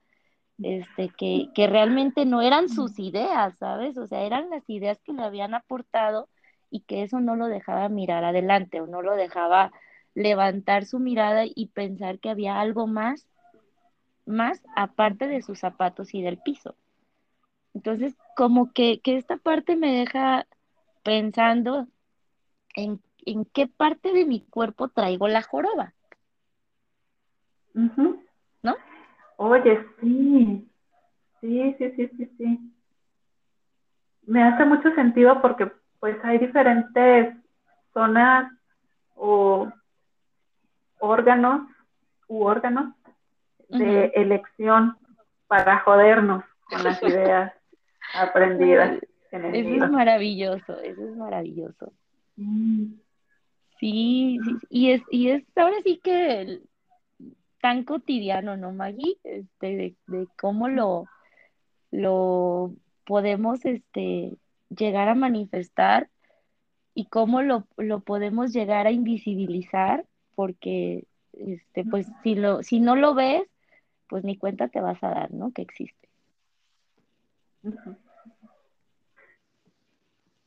este, 0.62 1.08
que, 1.18 1.48
que 1.56 1.68
realmente 1.68 2.26
no 2.26 2.42
eran 2.42 2.68
sus 2.68 3.00
ideas, 3.00 3.58
¿sabes? 3.58 3.98
O 3.98 4.06
sea, 4.06 4.24
eran 4.24 4.50
las 4.50 4.70
ideas 4.70 5.00
que 5.02 5.14
le 5.14 5.24
habían 5.24 5.54
aportado 5.54 6.28
y 6.70 6.82
que 6.82 7.04
eso 7.04 7.22
no 7.22 7.38
lo 7.38 7.48
dejaba 7.48 7.88
mirar 7.88 8.26
adelante 8.26 8.82
o 8.82 8.86
no 8.86 9.02
lo 9.02 9.16
dejaba 9.16 9.72
levantar 10.14 10.84
su 10.84 11.00
mirada 11.00 11.44
y 11.46 11.68
pensar 11.68 12.20
que 12.20 12.30
había 12.30 12.60
algo 12.60 12.86
más, 12.86 13.30
más 14.26 14.62
aparte 14.76 15.30
de 15.30 15.42
sus 15.42 15.60
zapatos 15.60 16.14
y 16.14 16.22
del 16.22 16.38
piso. 16.40 16.76
Entonces, 17.74 18.14
como 18.36 18.74
que, 18.74 19.00
que 19.00 19.16
esta 19.16 19.38
parte 19.38 19.78
me 19.78 19.94
deja 19.94 20.48
pensando 21.02 21.88
en, 22.76 23.00
en 23.26 23.46
qué 23.46 23.68
parte 23.68 24.14
de 24.14 24.26
mi 24.26 24.42
cuerpo 24.42 24.90
traigo 24.90 25.28
la 25.28 25.42
joroba. 25.42 25.94
¿No? 27.74 28.76
Oye, 29.38 29.86
sí, 30.00 30.70
sí, 31.42 31.76
sí, 31.78 31.92
sí, 31.96 32.12
sí, 32.18 32.32
sí. 32.38 32.74
Me 34.24 34.44
hace 34.44 34.66
mucho 34.66 34.94
sentido 34.96 35.42
porque 35.42 35.72
pues 36.00 36.18
hay 36.24 36.38
diferentes 36.38 37.36
zonas 37.94 38.52
o 39.16 39.72
órganos 41.00 41.68
u 42.28 42.44
órganos 42.44 42.94
de 43.70 44.06
elección 44.16 44.98
para 45.48 45.80
jodernos 45.80 46.44
con 46.70 46.84
las 46.84 47.02
ideas 47.04 47.54
aprendidas. 48.14 49.00
eso 49.32 49.48
es 49.86 49.92
maravilloso, 49.92 50.80
eso 50.80 51.04
es 51.08 51.16
maravilloso. 51.16 51.94
Mm. 52.38 52.94
Sí, 53.80 54.40
sí, 54.44 54.52
y 54.70 54.92
es, 54.92 55.02
y 55.12 55.30
es 55.30 55.44
ahora 55.56 55.76
sí 55.84 56.00
que 56.02 56.62
tan 57.62 57.84
cotidiano, 57.84 58.58
¿no, 58.58 58.72
Maggie? 58.72 59.18
Este, 59.24 59.96
de, 60.08 60.28
cómo 60.38 60.68
lo, 60.70 61.06
lo 61.92 62.74
podemos 63.06 63.66
este, 63.66 64.38
llegar 64.70 65.10
a 65.10 65.16
manifestar 65.16 66.10
y 66.94 67.08
cómo 67.08 67.42
lo, 67.42 67.68
lo 67.78 68.02
podemos 68.02 68.54
llegar 68.54 68.88
a 68.88 68.92
invisibilizar, 68.92 70.06
porque 70.36 71.06
este, 71.34 71.84
pues 71.84 72.08
si 72.24 72.36
lo, 72.36 72.64
si 72.64 72.80
no 72.80 72.96
lo 72.96 73.14
ves, 73.14 73.44
pues 74.08 74.24
ni 74.24 74.38
cuenta 74.38 74.70
te 74.70 74.80
vas 74.80 75.04
a 75.04 75.10
dar, 75.10 75.32
¿no? 75.32 75.52
Que 75.52 75.64
existe. 75.64 76.08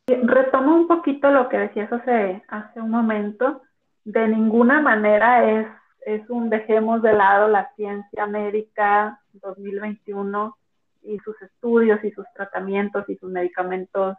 Retomo 0.08 0.74
un 0.74 0.88
poquito 0.88 1.30
lo 1.30 1.50
que 1.50 1.58
decías 1.58 1.92
hace, 1.92 2.42
hace 2.48 2.80
un 2.80 2.90
momento. 2.90 3.62
De 4.04 4.26
ninguna 4.26 4.80
manera 4.80 5.44
es, 5.44 5.66
es 6.06 6.28
un 6.30 6.48
dejemos 6.48 7.02
de 7.02 7.12
lado 7.12 7.48
la 7.48 7.70
ciencia 7.76 8.26
médica 8.26 9.20
2021 9.34 10.56
y 11.02 11.18
sus 11.18 11.40
estudios 11.42 12.02
y 12.04 12.10
sus 12.12 12.24
tratamientos 12.34 13.06
y 13.08 13.16
sus 13.16 13.30
medicamentos 13.30 14.16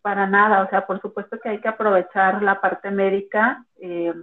para 0.00 0.26
nada. 0.26 0.62
O 0.62 0.70
sea, 0.70 0.86
por 0.86 1.00
supuesto 1.02 1.38
que 1.38 1.50
hay 1.50 1.60
que 1.60 1.68
aprovechar 1.68 2.42
la 2.42 2.60
parte 2.60 2.90
médica 2.90 3.62
eh, 3.76 4.14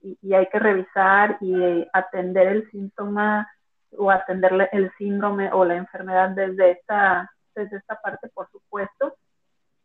y, 0.00 0.32
hay 0.32 0.46
que 0.46 0.60
revisar 0.60 1.38
y 1.40 1.86
atender 1.92 2.46
el 2.46 2.70
síntoma 2.70 3.50
o 3.98 4.12
atenderle 4.12 4.68
el 4.70 4.92
síndrome 4.96 5.50
o 5.52 5.64
la 5.64 5.74
enfermedad 5.74 6.30
desde 6.30 6.70
esta, 6.70 7.30
desde 7.54 7.78
esta 7.78 8.00
parte, 8.00 8.28
por 8.28 8.48
supuesto. 8.50 9.16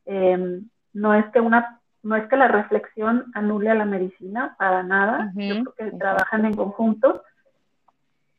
Em, 0.06 0.70
no 0.94 1.14
es 1.14 1.26
que 1.32 1.40
una 1.40 1.82
no 2.04 2.16
es 2.16 2.28
que 2.28 2.38
la 2.38 2.48
reflexión 2.48 3.32
anule 3.34 3.72
a 3.72 3.76
la 3.76 3.86
medicina, 3.86 4.56
para 4.60 4.84
nada, 4.84 5.32
yo 5.34 5.64
creo 5.64 5.74
que 5.92 5.98
trabajan 5.98 6.46
en 6.46 6.54
conjunto. 6.54 7.24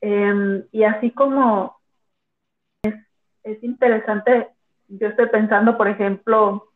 Em, 0.01 0.63
y 0.71 0.85
así 0.85 1.11
como 1.11 1.77
es, 2.85 2.95
es, 3.43 3.61
interesante, 3.65 4.51
yo 4.87 5.09
estoy 5.09 5.27
pensando, 5.31 5.77
por 5.77 5.89
ejemplo, 5.89 6.69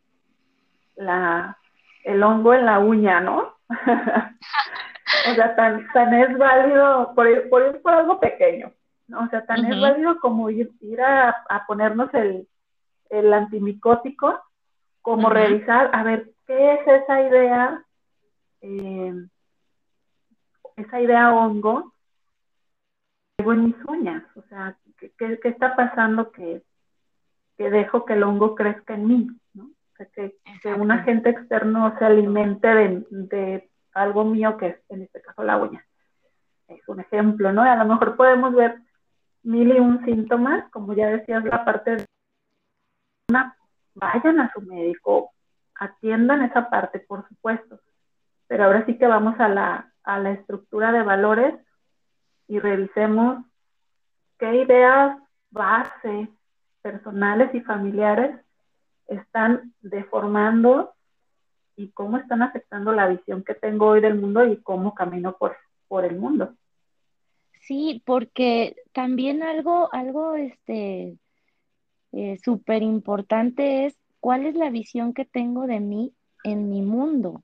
la, 0.97 1.57
el 2.03 2.21
hongo 2.23 2.53
en 2.53 2.65
la 2.65 2.79
uña, 2.79 3.21
¿no? 3.21 3.55
o 5.29 5.35
sea, 5.35 5.55
tan, 5.55 5.87
tan 5.93 6.13
es 6.13 6.37
válido 6.37 7.13
por 7.15 7.49
por 7.49 7.81
por 7.81 7.93
algo 7.93 8.19
pequeño, 8.19 8.73
¿no? 9.07 9.23
O 9.23 9.27
sea, 9.29 9.45
tan 9.45 9.65
es 9.65 9.79
válido 9.79 10.19
como 10.19 10.49
ir, 10.49 10.71
ir 10.81 11.01
a, 11.01 11.45
ponernos 11.67 12.13
el, 12.13 12.47
el, 13.09 13.33
antimicótico, 13.33 14.41
como 15.01 15.29
revisar, 15.29 15.89
a 15.93 16.03
ver, 16.03 16.31
¿qué 16.45 16.73
es 16.73 16.87
esa 16.87 17.21
idea, 17.21 17.85
eh, 18.61 19.13
esa 20.77 21.01
idea 21.01 21.33
hongo 21.33 21.93
en 23.37 23.65
mis 23.65 23.75
uñas? 23.87 24.23
O 24.35 24.43
sea, 24.43 24.77
¿qué, 24.97 25.11
qué, 25.17 25.39
está 25.49 25.75
pasando 25.75 26.31
que, 26.31 26.61
que 27.57 27.69
dejo 27.69 28.05
que 28.05 28.13
el 28.13 28.23
hongo 28.23 28.55
crezca 28.55 28.93
en 28.93 29.07
mí? 29.07 29.27
¿no? 29.53 29.65
O 29.65 29.95
sea, 29.97 30.05
que, 30.07 30.37
que 30.61 30.73
un 30.73 30.91
agente 30.91 31.29
externo 31.29 31.97
se 31.97 32.05
alimente 32.05 32.67
de, 32.67 33.05
de 33.09 33.69
algo 33.93 34.23
mío 34.23 34.57
que 34.57 34.67
es 34.67 34.77
en 34.89 35.03
este 35.03 35.21
caso 35.21 35.43
la 35.43 35.57
uña. 35.57 35.85
Es 36.67 36.87
un 36.87 36.99
ejemplo, 37.01 37.51
¿no? 37.51 37.63
A 37.63 37.75
lo 37.75 37.85
mejor 37.85 38.15
podemos 38.15 38.53
ver 38.53 38.77
mil 39.43 39.75
y 39.75 39.79
un 39.79 40.05
síntomas, 40.05 40.69
como 40.71 40.93
ya 40.93 41.07
decías, 41.07 41.43
la 41.43 41.65
parte 41.65 41.97
de 41.97 42.05
una, 43.29 43.57
vayan 43.93 44.39
a 44.39 44.51
su 44.53 44.61
médico, 44.61 45.31
atiendan 45.75 46.43
esa 46.43 46.69
parte, 46.69 46.99
por 46.99 47.27
supuesto. 47.27 47.79
Pero 48.47 48.65
ahora 48.65 48.85
sí 48.85 48.97
que 48.97 49.07
vamos 49.07 49.39
a 49.39 49.47
la, 49.47 49.91
a 50.03 50.19
la 50.19 50.31
estructura 50.31 50.91
de 50.91 51.03
valores 51.03 51.55
y 52.47 52.59
revisemos 52.59 53.45
qué 54.37 54.63
ideas 54.63 55.17
base 55.51 56.29
personales 56.81 57.53
y 57.53 57.61
familiares 57.61 58.35
están 59.07 59.73
deformando 59.81 60.93
y 61.75 61.91
cómo 61.91 62.17
están 62.17 62.41
afectando 62.41 62.91
la 62.91 63.07
visión 63.07 63.43
que 63.43 63.53
tengo 63.53 63.87
hoy 63.87 64.01
del 64.01 64.15
mundo 64.15 64.45
y 64.45 64.57
cómo 64.57 64.93
camino 64.93 65.35
por, 65.37 65.55
por 65.87 66.05
el 66.05 66.17
mundo. 66.17 66.53
Sí, 67.61 68.01
porque 68.05 68.75
también 68.91 69.43
algo, 69.43 69.93
algo 69.93 70.35
este, 70.35 71.17
eh, 72.11 72.37
súper 72.43 72.83
importante 72.83 73.85
es 73.85 73.95
cuál 74.19 74.45
es 74.45 74.55
la 74.55 74.69
visión 74.69 75.13
que 75.13 75.25
tengo 75.25 75.67
de 75.67 75.79
mí 75.79 76.13
en 76.43 76.69
mi 76.69 76.81
mundo. 76.81 77.43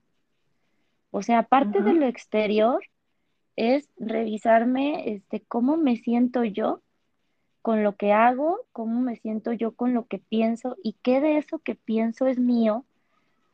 O 1.10 1.22
sea, 1.22 1.40
aparte 1.40 1.80
de 1.82 1.94
lo 1.94 2.06
exterior, 2.06 2.82
es 3.56 3.88
revisarme 3.96 5.12
este, 5.12 5.40
cómo 5.40 5.76
me 5.76 5.96
siento 5.96 6.44
yo 6.44 6.80
con 7.62 7.82
lo 7.82 7.96
que 7.96 8.12
hago, 8.12 8.60
cómo 8.72 9.00
me 9.00 9.16
siento 9.16 9.52
yo 9.52 9.72
con 9.72 9.94
lo 9.94 10.06
que 10.06 10.18
pienso 10.18 10.76
y 10.82 10.94
qué 11.02 11.20
de 11.20 11.38
eso 11.38 11.58
que 11.58 11.74
pienso 11.74 12.26
es 12.26 12.38
mío 12.38 12.84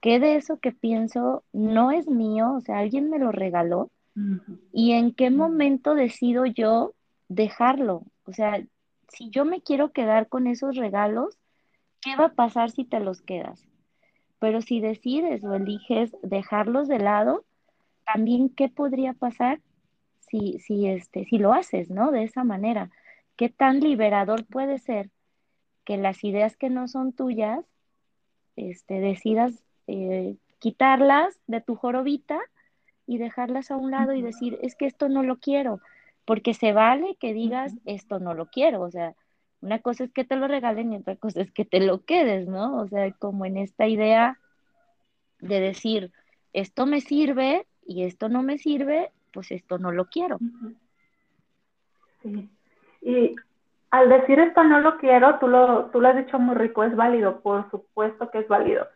qué 0.05 0.20
de 0.20 0.37
eso 0.37 0.59
que 0.59 0.70
pienso 0.70 1.44
no 1.55 1.90
es 1.90 2.07
mío, 2.07 2.53
o 2.53 2.61
sea, 2.61 2.81
alguien 2.81 3.09
me 3.09 3.18
lo 3.18 3.33
regaló, 3.33 3.90
y 4.70 4.92
en 4.92 5.14
qué 5.14 5.31
momento 5.31 5.94
decido 5.94 6.44
yo 6.44 6.92
dejarlo. 7.29 8.03
O 8.27 8.35
sea, 8.35 8.62
si 9.14 9.31
yo 9.31 9.44
me 9.44 9.62
quiero 9.62 9.92
quedar 9.92 10.29
con 10.29 10.46
esos 10.46 10.77
regalos, 10.77 11.38
¿qué 12.00 12.16
va 12.16 12.27
a 12.27 12.35
pasar 12.35 12.70
si 12.70 12.85
te 12.85 13.00
los 13.00 13.22
quedas? 13.22 13.66
Pero 14.38 14.61
si 14.61 14.81
decides 14.81 15.42
o 15.44 15.55
eliges 15.55 16.16
dejarlos 16.22 16.88
de 16.88 16.98
lado, 16.98 17.44
también 18.05 18.48
qué 18.48 18.68
podría 18.68 19.14
pasar 19.14 19.61
si, 20.18 20.59
si, 20.59 20.87
este, 20.87 21.24
si 21.24 21.38
lo 21.38 21.53
haces, 21.53 21.90
¿no? 21.90 22.11
De 22.11 22.24
esa 22.24 22.44
manera. 22.44 22.90
¿Qué 23.37 23.48
tan 23.48 23.81
liberador 23.81 24.44
puede 24.44 24.79
ser 24.79 25.11
que 25.85 25.96
las 25.96 26.22
ideas 26.24 26.57
que 26.57 26.70
no 26.70 26.88
son 26.88 27.12
tuyas, 27.12 27.64
este, 28.57 29.00
decidas 29.00 29.64
eh, 29.87 30.37
quitarlas 30.59 31.38
de 31.46 31.61
tu 31.61 31.77
jorobita 31.77 32.40
y 33.07 33.18
dejarlas 33.18 33.70
a 33.70 33.77
un 33.77 33.90
lado 33.90 34.14
y 34.14 34.22
decir, 34.22 34.59
es 34.62 34.77
que 34.77 34.87
esto 34.87 35.09
no 35.09 35.22
lo 35.22 35.38
quiero, 35.38 35.81
porque 36.24 36.54
se 36.54 36.72
vale 36.72 37.16
que 37.20 37.32
digas, 37.34 37.74
esto 37.84 38.18
no 38.18 38.34
lo 38.34 38.46
quiero, 38.46 38.80
o 38.82 38.90
sea, 38.90 39.14
una 39.60 39.78
cosa 39.78 40.04
es 40.04 40.12
que 40.12 40.24
te 40.24 40.37
lo 40.37 40.46
regalen 40.46 40.92
y 40.92 40.96
otra 40.96 41.16
cosa 41.16 41.40
es 41.40 41.50
que 41.50 41.64
te 41.64 41.80
lo 41.80 42.04
quedes, 42.04 42.46
¿no? 42.46 42.80
O 42.80 42.88
sea, 42.88 43.10
como 43.12 43.46
en 43.46 43.56
esta 43.56 43.87
idea 43.87 44.38
de 45.40 45.60
decir, 45.60 46.12
esto 46.52 46.87
me 46.87 47.00
sirve 47.00 47.66
y 47.87 48.04
esto 48.04 48.28
no 48.28 48.42
me 48.42 48.58
sirve, 48.58 49.10
pues 49.32 49.50
esto 49.50 49.78
no 49.78 49.90
lo 49.90 50.06
quiero. 50.06 50.38
Sí. 52.22 52.48
Y 53.00 53.34
al 53.90 54.08
decir 54.08 54.38
esto 54.38 54.64
no 54.64 54.80
lo 54.80 54.98
quiero, 54.98 55.38
tú 55.38 55.48
lo, 55.48 55.87
tú 55.87 56.00
lo 56.00 56.08
has 56.08 56.16
dicho 56.16 56.38
muy 56.38 56.56
rico, 56.56 56.84
es 56.84 56.94
válido, 56.96 57.40
por 57.40 57.70
supuesto 57.70 58.30
que 58.30 58.40
es 58.40 58.48
válido. 58.48 58.87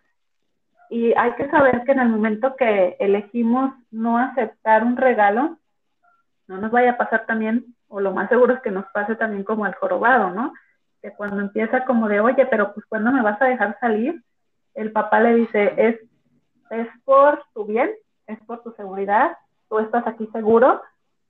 Y 0.91 1.13
hay 1.17 1.33
que 1.33 1.49
saber 1.51 1.85
que 1.85 1.93
en 1.93 2.01
el 2.01 2.09
momento 2.09 2.57
que 2.57 2.97
elegimos 2.99 3.75
no 3.91 4.19
aceptar 4.19 4.85
un 4.85 4.97
regalo, 4.97 5.59
no 6.49 6.59
nos 6.59 6.71
vaya 6.71 6.93
a 6.93 6.97
pasar 6.97 7.27
también, 7.27 7.77
o 7.89 8.01
lo 8.01 8.13
más 8.13 8.29
seguro 8.29 8.55
es 8.55 8.61
que 8.63 8.71
nos 8.71 8.87
pase 8.87 9.15
también 9.17 9.45
como 9.45 9.65
al 9.65 9.75
jorobado, 9.75 10.31
¿no? 10.31 10.53
Que 11.01 11.13
cuando 11.13 11.41
empieza 11.41 11.85
como 11.85 12.09
de, 12.09 12.21
oye, 12.21 12.47
pero 12.47 12.73
pues 12.75 12.85
cuando 12.87 13.13
me 13.13 13.23
vas 13.23 13.41
a 13.41 13.47
dejar 13.47 13.79
salir, 13.81 14.23
el 14.75 14.91
papá 14.93 15.21
le 15.21 15.35
dice, 15.35 15.75
es, 15.77 16.01
es 16.71 16.89
por 17.05 17.43
tu 17.55 17.67
bien, 17.67 17.91
es 18.27 18.39
por 18.47 18.63
tu 18.63 18.73
seguridad, 18.73 19.37
tú 19.69 19.79
estás 19.79 20.07
aquí 20.07 20.27
seguro, 20.33 20.83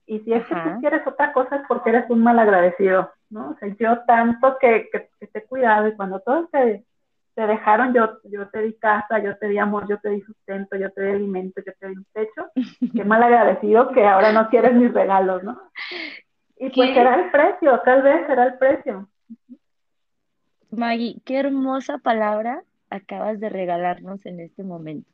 y 0.05 0.19
si 0.21 0.33
es 0.33 0.45
que 0.47 0.55
tú 0.55 0.79
quieres 0.79 1.05
otra 1.05 1.33
cosa 1.33 1.57
es 1.57 1.61
porque 1.67 1.91
eres 1.91 2.09
un 2.09 2.23
mal 2.23 2.39
agradecido, 2.39 3.11
¿no? 3.29 3.51
O 3.51 3.55
sea, 3.59 3.69
yo 3.77 3.99
tanto 4.05 4.57
que, 4.59 4.89
que, 4.91 5.09
que 5.19 5.27
te 5.27 5.39
he 5.39 5.45
cuidado 5.45 5.87
y 5.87 5.95
cuando 5.95 6.19
todo 6.21 6.47
se 6.51 6.83
te 7.35 7.47
dejaron, 7.47 7.93
yo, 7.93 8.19
yo 8.23 8.49
te 8.49 8.61
di 8.61 8.73
casa, 8.73 9.19
yo 9.19 9.37
te 9.37 9.47
di 9.47 9.57
amor, 9.57 9.87
yo 9.87 9.97
te 9.99 10.09
di 10.09 10.21
sustento, 10.21 10.75
yo 10.75 10.91
te 10.91 11.03
di 11.03 11.11
alimento, 11.11 11.61
yo 11.65 11.71
te 11.79 11.87
di 11.87 11.95
un 11.95 12.05
techo. 12.13 12.49
Qué 12.93 13.03
mal 13.03 13.23
agradecido 13.23 13.89
que 13.91 14.05
ahora 14.05 14.31
no 14.31 14.49
quieres 14.49 14.73
mis 14.73 14.93
regalos, 14.93 15.43
¿no? 15.43 15.59
Y 16.57 16.69
pues 16.71 16.93
será 16.93 17.15
el 17.15 17.31
precio, 17.31 17.79
tal 17.85 18.01
vez 18.01 18.27
será 18.27 18.45
el 18.45 18.57
precio. 18.57 19.07
Maggie, 20.71 21.21
qué 21.25 21.39
hermosa 21.39 21.97
palabra 21.99 22.63
acabas 22.89 23.39
de 23.39 23.49
regalarnos 23.49 24.25
en 24.25 24.41
este 24.41 24.63
momento. 24.63 25.09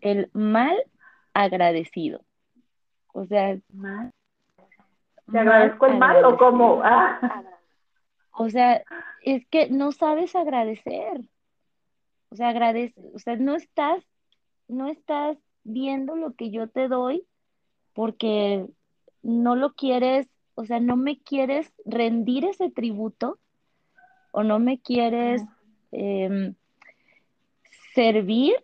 El 0.00 0.30
mal 0.32 0.76
agradecido. 1.34 2.20
O 3.12 3.26
sea, 3.26 3.56
mal. 3.72 4.12
¿Te 5.30 5.38
agradezco 5.38 5.86
el 5.86 5.98
mal 5.98 6.24
o 6.24 6.36
cómo? 6.36 6.80
Ah. 6.84 7.18
O 8.32 8.48
sea, 8.48 8.82
es 9.22 9.46
que 9.46 9.68
no 9.70 9.92
sabes 9.92 10.34
agradecer. 10.34 11.20
O 12.30 12.36
sea, 12.36 12.48
agradece, 12.48 13.00
o 13.14 13.18
sea, 13.18 13.36
no 13.36 13.54
estás, 13.54 14.04
no 14.68 14.88
estás 14.88 15.38
viendo 15.64 16.16
lo 16.16 16.34
que 16.34 16.50
yo 16.50 16.68
te 16.68 16.88
doy 16.88 17.24
porque 17.92 18.66
no 19.22 19.54
lo 19.54 19.74
quieres, 19.74 20.28
o 20.54 20.64
sea, 20.64 20.80
no 20.80 20.96
me 20.96 21.20
quieres 21.20 21.72
rendir 21.84 22.44
ese 22.44 22.70
tributo 22.70 23.38
o 24.32 24.42
no 24.42 24.58
me 24.58 24.80
quieres 24.80 25.42
em, 25.92 26.54
servir 27.94 28.54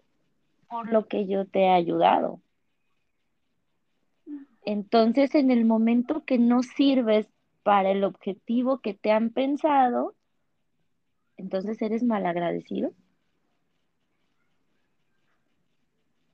por 0.69 0.91
lo 0.91 1.07
que 1.07 1.27
yo 1.27 1.47
te 1.47 1.61
he 1.61 1.71
ayudado. 1.71 2.41
Entonces, 4.65 5.35
en 5.35 5.51
el 5.51 5.65
momento 5.65 6.25
que 6.25 6.39
no 6.39 6.63
sirves 6.63 7.27
para 7.63 7.91
el 7.91 8.05
objetivo 8.05 8.79
que 8.79 8.95
te 8.95 9.13
han 9.13 9.31
pensado, 9.31 10.15
entonces 11.39 11.81
eres 11.81 12.03
malagradecido. 12.03 12.91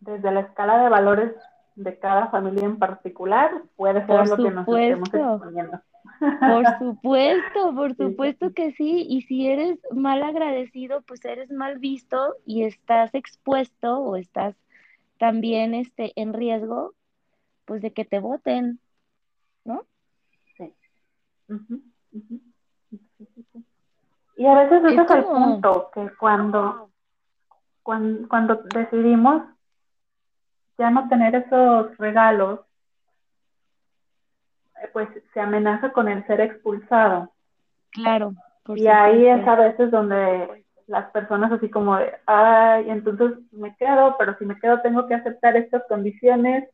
Desde 0.00 0.32
la 0.32 0.40
escala 0.40 0.82
de 0.82 0.88
valores 0.88 1.32
de 1.76 1.98
cada 1.98 2.28
familia 2.28 2.64
en 2.64 2.78
particular, 2.78 3.62
puede 3.76 4.04
ser 4.06 4.26
lo 4.26 4.36
que 4.36 4.50
nos 4.50 4.68
estemos 4.68 5.14
exponiendo. 5.14 5.80
Por 6.18 6.78
supuesto, 6.78 7.74
por 7.74 7.96
supuesto 7.96 8.52
que 8.52 8.72
sí. 8.72 9.06
Y 9.08 9.22
si 9.22 9.46
eres 9.46 9.78
mal 9.92 10.22
agradecido, 10.22 11.02
pues 11.02 11.24
eres 11.24 11.50
mal 11.50 11.78
visto 11.78 12.36
y 12.44 12.64
estás 12.64 13.14
expuesto 13.14 13.98
o 13.98 14.16
estás 14.16 14.54
también 15.18 15.74
este, 15.74 16.12
en 16.16 16.32
riesgo, 16.32 16.94
pues 17.64 17.82
de 17.82 17.92
que 17.92 18.04
te 18.04 18.20
voten, 18.20 18.78
¿no? 19.64 19.86
Sí. 20.56 20.74
Y 24.36 24.46
a 24.46 24.54
veces 24.54 24.84
ese 24.84 25.02
es, 25.02 25.10
el 25.10 25.24
punto, 25.24 25.90
que 25.94 26.10
cuando, 26.18 26.90
cuando, 27.82 28.28
cuando 28.28 28.62
decidimos 28.74 29.42
ya 30.76 30.90
no 30.90 31.08
tener 31.08 31.34
esos 31.36 31.96
regalos, 31.98 32.60
eh, 34.82 34.90
pues 34.92 35.08
se 35.32 35.40
amenaza 35.40 35.92
con 35.92 36.08
el 36.08 36.26
ser 36.26 36.40
expulsado. 36.40 37.30
Claro. 37.90 38.32
y 38.74 38.88
ahí 38.88 39.28
es 39.28 39.46
a 39.46 39.54
veces 39.54 39.92
donde 39.92 40.64
las 40.88 41.10
personas 41.12 41.52
así 41.52 41.70
como 41.70 41.96
de, 41.96 42.12
ay, 42.26 42.90
entonces 42.90 43.38
me 43.52 43.74
quedo, 43.76 44.16
pero 44.18 44.36
si 44.36 44.44
me 44.44 44.58
quedo 44.58 44.80
tengo 44.80 45.06
que 45.06 45.14
aceptar 45.14 45.56
estas 45.56 45.84
condiciones, 45.88 46.68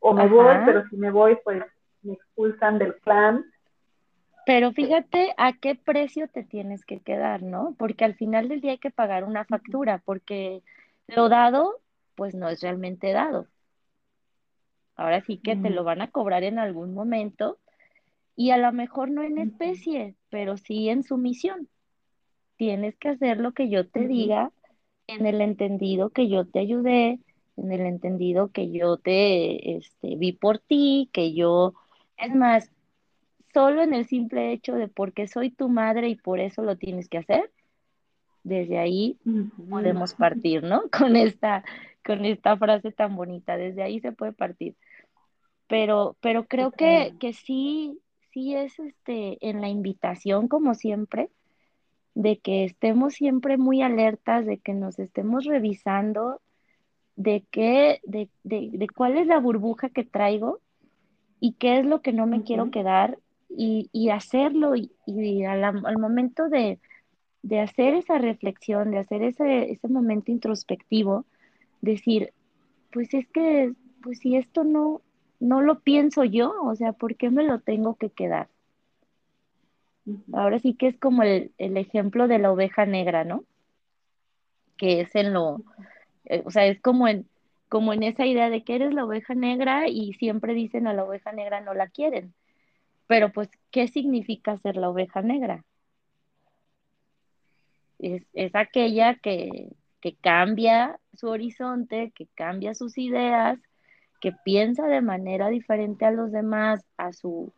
o 0.00 0.12
me 0.12 0.28
voy, 0.28 0.54
pero 0.64 0.86
si 0.88 0.96
me 0.96 1.10
voy, 1.10 1.38
pues 1.42 1.64
me 2.02 2.12
expulsan 2.14 2.78
del 2.78 2.94
clan. 3.00 3.44
Pero 4.46 4.70
fíjate 4.70 5.34
a 5.38 5.54
qué 5.54 5.74
precio 5.74 6.28
te 6.28 6.44
tienes 6.44 6.84
que 6.84 7.00
quedar, 7.00 7.42
¿no? 7.42 7.74
Porque 7.76 8.04
al 8.04 8.14
final 8.14 8.48
del 8.48 8.60
día 8.60 8.70
hay 8.70 8.78
que 8.78 8.92
pagar 8.92 9.24
una 9.24 9.44
factura, 9.44 10.00
porque 10.04 10.62
lo 11.08 11.28
dado, 11.28 11.80
pues 12.14 12.36
no 12.36 12.48
es 12.48 12.60
realmente 12.60 13.10
dado. 13.10 13.48
Ahora 14.94 15.20
sí 15.22 15.38
que 15.38 15.56
te 15.56 15.70
lo 15.70 15.82
van 15.82 16.00
a 16.00 16.12
cobrar 16.12 16.44
en 16.44 16.60
algún 16.60 16.94
momento 16.94 17.58
y 18.36 18.50
a 18.50 18.56
lo 18.56 18.70
mejor 18.70 19.10
no 19.10 19.24
en 19.24 19.38
especie, 19.38 20.14
pero 20.30 20.56
sí 20.56 20.90
en 20.90 21.02
sumisión. 21.02 21.68
Tienes 22.56 22.96
que 22.98 23.08
hacer 23.08 23.38
lo 23.38 23.50
que 23.50 23.68
yo 23.68 23.88
te 23.88 24.06
diga 24.06 24.52
en 25.08 25.26
el 25.26 25.40
entendido 25.40 26.10
que 26.10 26.28
yo 26.28 26.46
te 26.46 26.60
ayudé, 26.60 27.18
en 27.56 27.72
el 27.72 27.80
entendido 27.80 28.52
que 28.52 28.70
yo 28.70 28.96
te 28.96 29.76
este, 29.76 30.14
vi 30.14 30.30
por 30.30 30.60
ti, 30.60 31.10
que 31.12 31.34
yo, 31.34 31.74
es 32.16 32.32
más, 32.32 32.70
solo 33.56 33.82
en 33.82 33.94
el 33.94 34.06
simple 34.06 34.52
hecho 34.52 34.74
de 34.74 34.86
porque 34.86 35.28
soy 35.28 35.48
tu 35.48 35.70
madre 35.70 36.10
y 36.10 36.14
por 36.14 36.40
eso 36.40 36.60
lo 36.60 36.76
tienes 36.76 37.08
que 37.08 37.16
hacer, 37.16 37.50
desde 38.44 38.76
ahí 38.76 39.16
podemos 39.70 40.12
partir, 40.12 40.62
¿no? 40.62 40.82
Con 40.92 41.16
esta, 41.16 41.64
con 42.04 42.26
esta 42.26 42.58
frase 42.58 42.92
tan 42.92 43.16
bonita, 43.16 43.56
desde 43.56 43.82
ahí 43.82 43.98
se 44.00 44.12
puede 44.12 44.34
partir. 44.34 44.74
Pero, 45.68 46.18
pero 46.20 46.44
creo 46.44 46.70
que, 46.70 47.14
que 47.18 47.32
sí, 47.32 47.98
sí 48.30 48.54
es 48.54 48.78
este, 48.78 49.38
en 49.40 49.62
la 49.62 49.70
invitación, 49.70 50.48
como 50.48 50.74
siempre, 50.74 51.30
de 52.14 52.36
que 52.36 52.64
estemos 52.64 53.14
siempre 53.14 53.56
muy 53.56 53.80
alertas, 53.80 54.44
de 54.44 54.58
que 54.58 54.74
nos 54.74 54.98
estemos 54.98 55.46
revisando, 55.46 56.42
de 57.14 57.42
qué, 57.50 58.00
de, 58.04 58.28
de, 58.44 58.68
de 58.70 58.86
cuál 58.90 59.16
es 59.16 59.26
la 59.26 59.40
burbuja 59.40 59.88
que 59.88 60.04
traigo 60.04 60.60
y 61.40 61.54
qué 61.54 61.78
es 61.78 61.86
lo 61.86 62.02
que 62.02 62.12
no 62.12 62.26
me 62.26 62.42
quiero 62.42 62.70
quedar 62.70 63.16
y, 63.48 63.88
y 63.92 64.10
hacerlo 64.10 64.76
y, 64.76 64.92
y 65.06 65.44
al, 65.44 65.64
al, 65.64 65.98
momento 65.98 66.48
de, 66.48 66.78
de, 67.42 67.60
hacer 67.60 67.94
esa 67.94 68.18
reflexión, 68.18 68.90
de 68.90 68.98
hacer 68.98 69.22
ese, 69.22 69.70
ese 69.70 69.88
momento 69.88 70.30
introspectivo, 70.30 71.24
decir, 71.80 72.32
pues 72.92 73.14
es 73.14 73.26
que, 73.28 73.72
pues 74.02 74.18
si 74.18 74.36
esto 74.36 74.64
no, 74.64 75.02
no 75.40 75.62
lo 75.62 75.80
pienso 75.80 76.24
yo, 76.24 76.54
o 76.62 76.74
sea, 76.74 76.92
¿por 76.92 77.16
qué 77.16 77.30
me 77.30 77.44
lo 77.44 77.60
tengo 77.60 77.94
que 77.96 78.10
quedar? 78.10 78.48
Ahora 80.32 80.58
sí 80.60 80.74
que 80.74 80.88
es 80.88 80.98
como 80.98 81.22
el, 81.22 81.52
ejemplo 81.58 82.28
de 82.28 82.38
la 82.38 82.52
oveja 82.52 82.86
negra, 82.86 83.24
¿no? 83.24 83.44
Que 84.76 85.00
es 85.00 85.14
en 85.14 85.32
lo, 85.32 85.62
eh, 86.26 86.42
o 86.44 86.50
sea, 86.50 86.66
es 86.66 86.80
como 86.80 87.08
en, 87.08 87.26
como 87.68 87.92
en 87.92 88.02
esa 88.02 88.24
idea 88.24 88.48
de 88.48 88.62
que 88.62 88.76
eres 88.76 88.94
la 88.94 89.04
oveja 89.04 89.34
negra 89.34 89.88
y 89.88 90.12
siempre 90.14 90.54
dicen 90.54 90.86
a 90.86 90.94
la 90.94 91.04
oveja 91.04 91.32
negra 91.32 91.60
no 91.60 91.74
la 91.74 91.88
quieren. 91.88 92.32
Pero 93.06 93.32
pues, 93.32 93.48
¿qué 93.70 93.88
significa 93.88 94.56
ser 94.58 94.76
la 94.76 94.90
oveja 94.90 95.22
negra? 95.22 95.64
Es, 97.98 98.26
es 98.32 98.54
aquella 98.54 99.14
que, 99.16 99.70
que 100.00 100.14
cambia 100.16 100.98
su 101.14 101.28
horizonte, 101.28 102.12
que 102.14 102.26
cambia 102.34 102.74
sus 102.74 102.98
ideas, 102.98 103.58
que 104.20 104.32
piensa 104.44 104.86
de 104.86 105.00
manera 105.00 105.48
diferente 105.48 106.04
a 106.04 106.10
los 106.10 106.32
demás, 106.32 106.84
a 106.96 107.12
su, 107.12 107.52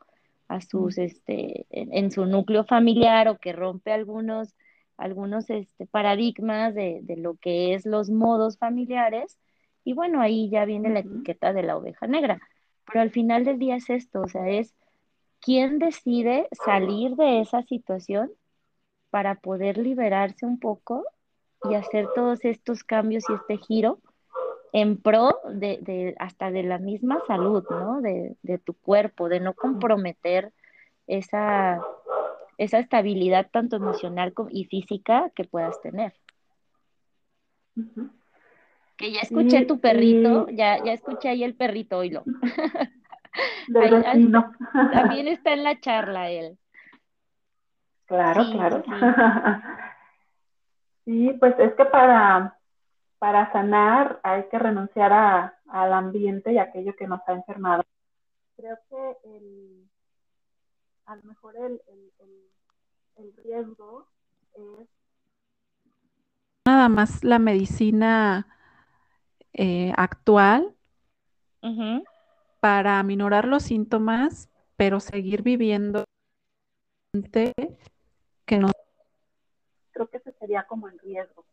a 0.48 0.60
sus, 0.60 0.98
este, 0.98 1.66
en, 1.70 2.10
su 2.10 2.26
núcleo 2.26 2.64
familiar 2.64 3.28
o 3.28 3.38
que 3.38 3.52
rompe 3.52 3.92
algunos, 3.92 4.54
algunos 4.96 5.48
este, 5.50 5.86
paradigmas 5.86 6.74
de, 6.74 7.00
de, 7.02 7.16
lo 7.16 7.36
que 7.36 7.74
es 7.74 7.86
los 7.86 8.10
modos 8.10 8.58
familiares. 8.58 9.38
Y 9.84 9.94
bueno, 9.94 10.20
ahí 10.20 10.50
ya 10.50 10.64
viene 10.64 10.90
la 10.90 11.00
etiqueta 11.00 11.52
de 11.52 11.62
la 11.62 11.76
oveja 11.76 12.06
negra. 12.06 12.40
Pero 12.86 13.00
al 13.00 13.10
final 13.10 13.44
del 13.44 13.58
día 13.58 13.76
es 13.76 13.90
esto, 13.90 14.22
o 14.22 14.28
sea, 14.28 14.48
es 14.48 14.74
quién 15.40 15.78
decide 15.78 16.48
salir 16.52 17.16
de 17.16 17.40
esa 17.40 17.62
situación 17.62 18.30
para 19.10 19.36
poder 19.36 19.78
liberarse 19.78 20.46
un 20.46 20.58
poco 20.58 21.04
y 21.68 21.74
hacer 21.74 22.08
todos 22.14 22.44
estos 22.44 22.84
cambios 22.84 23.24
y 23.28 23.34
este 23.34 23.56
giro 23.58 23.98
en 24.72 24.98
pro 25.00 25.38
de, 25.50 25.78
de, 25.80 26.14
hasta 26.18 26.50
de 26.50 26.62
la 26.62 26.78
misma 26.78 27.22
salud, 27.26 27.64
¿no? 27.70 28.00
De, 28.00 28.36
de, 28.42 28.58
tu 28.58 28.74
cuerpo, 28.74 29.28
de 29.28 29.40
no 29.40 29.54
comprometer 29.54 30.52
esa, 31.06 31.80
esa 32.58 32.78
estabilidad 32.78 33.48
tanto 33.50 33.76
emocional 33.76 34.34
y 34.50 34.64
física 34.64 35.30
que 35.34 35.44
puedas 35.44 35.80
tener. 35.80 36.12
Que 38.96 39.12
ya 39.12 39.20
escuché 39.20 39.64
tu 39.64 39.80
perrito, 39.80 40.48
ya, 40.50 40.82
ya 40.84 40.92
escuché 40.92 41.28
ahí 41.28 41.44
el 41.44 41.54
perrito, 41.54 41.98
oílo. 41.98 42.24
ahí, 43.80 44.32
también 44.92 45.28
está 45.28 45.52
en 45.52 45.64
la 45.64 45.78
charla 45.80 46.30
él. 46.30 46.58
Claro, 48.06 48.50
claro. 48.50 48.82
sí, 51.04 51.36
pues 51.38 51.54
es 51.58 51.74
que 51.74 51.84
para, 51.84 52.58
para 53.18 53.52
sanar 53.52 54.20
hay 54.22 54.48
que 54.48 54.58
renunciar 54.58 55.12
a, 55.12 55.54
al 55.68 55.92
ambiente 55.92 56.52
y 56.52 56.58
aquello 56.58 56.96
que 56.96 57.06
nos 57.06 57.20
ha 57.28 57.32
enfermado. 57.32 57.84
Creo 58.56 58.78
que 58.88 59.16
el, 59.24 59.88
a 61.06 61.16
lo 61.16 61.22
mejor 61.24 61.54
el, 61.56 61.80
el, 63.16 63.32
riesgo 63.36 64.08
es... 64.54 64.88
Nada 66.66 66.88
más 66.88 67.24
la 67.24 67.38
medicina 67.38 68.46
eh, 69.52 69.92
actual 69.96 70.74
para 72.60 72.98
aminorar 72.98 73.46
los 73.46 73.62
síntomas, 73.62 74.50
pero 74.76 75.00
seguir 75.00 75.42
viviendo 75.42 76.04
que 78.46 78.58
no. 78.58 78.70
Creo 79.92 80.08
que 80.08 80.18
ese 80.18 80.32
sería 80.32 80.66
como 80.66 80.88
el 80.88 80.98
riesgo. 80.98 81.44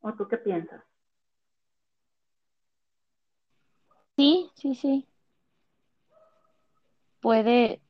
¿O 0.00 0.12
tú 0.14 0.26
qué 0.28 0.38
piensas? 0.38 0.82
Sí, 4.16 4.50
sí, 4.54 4.74
sí. 4.74 5.06
Puede, 7.20 7.80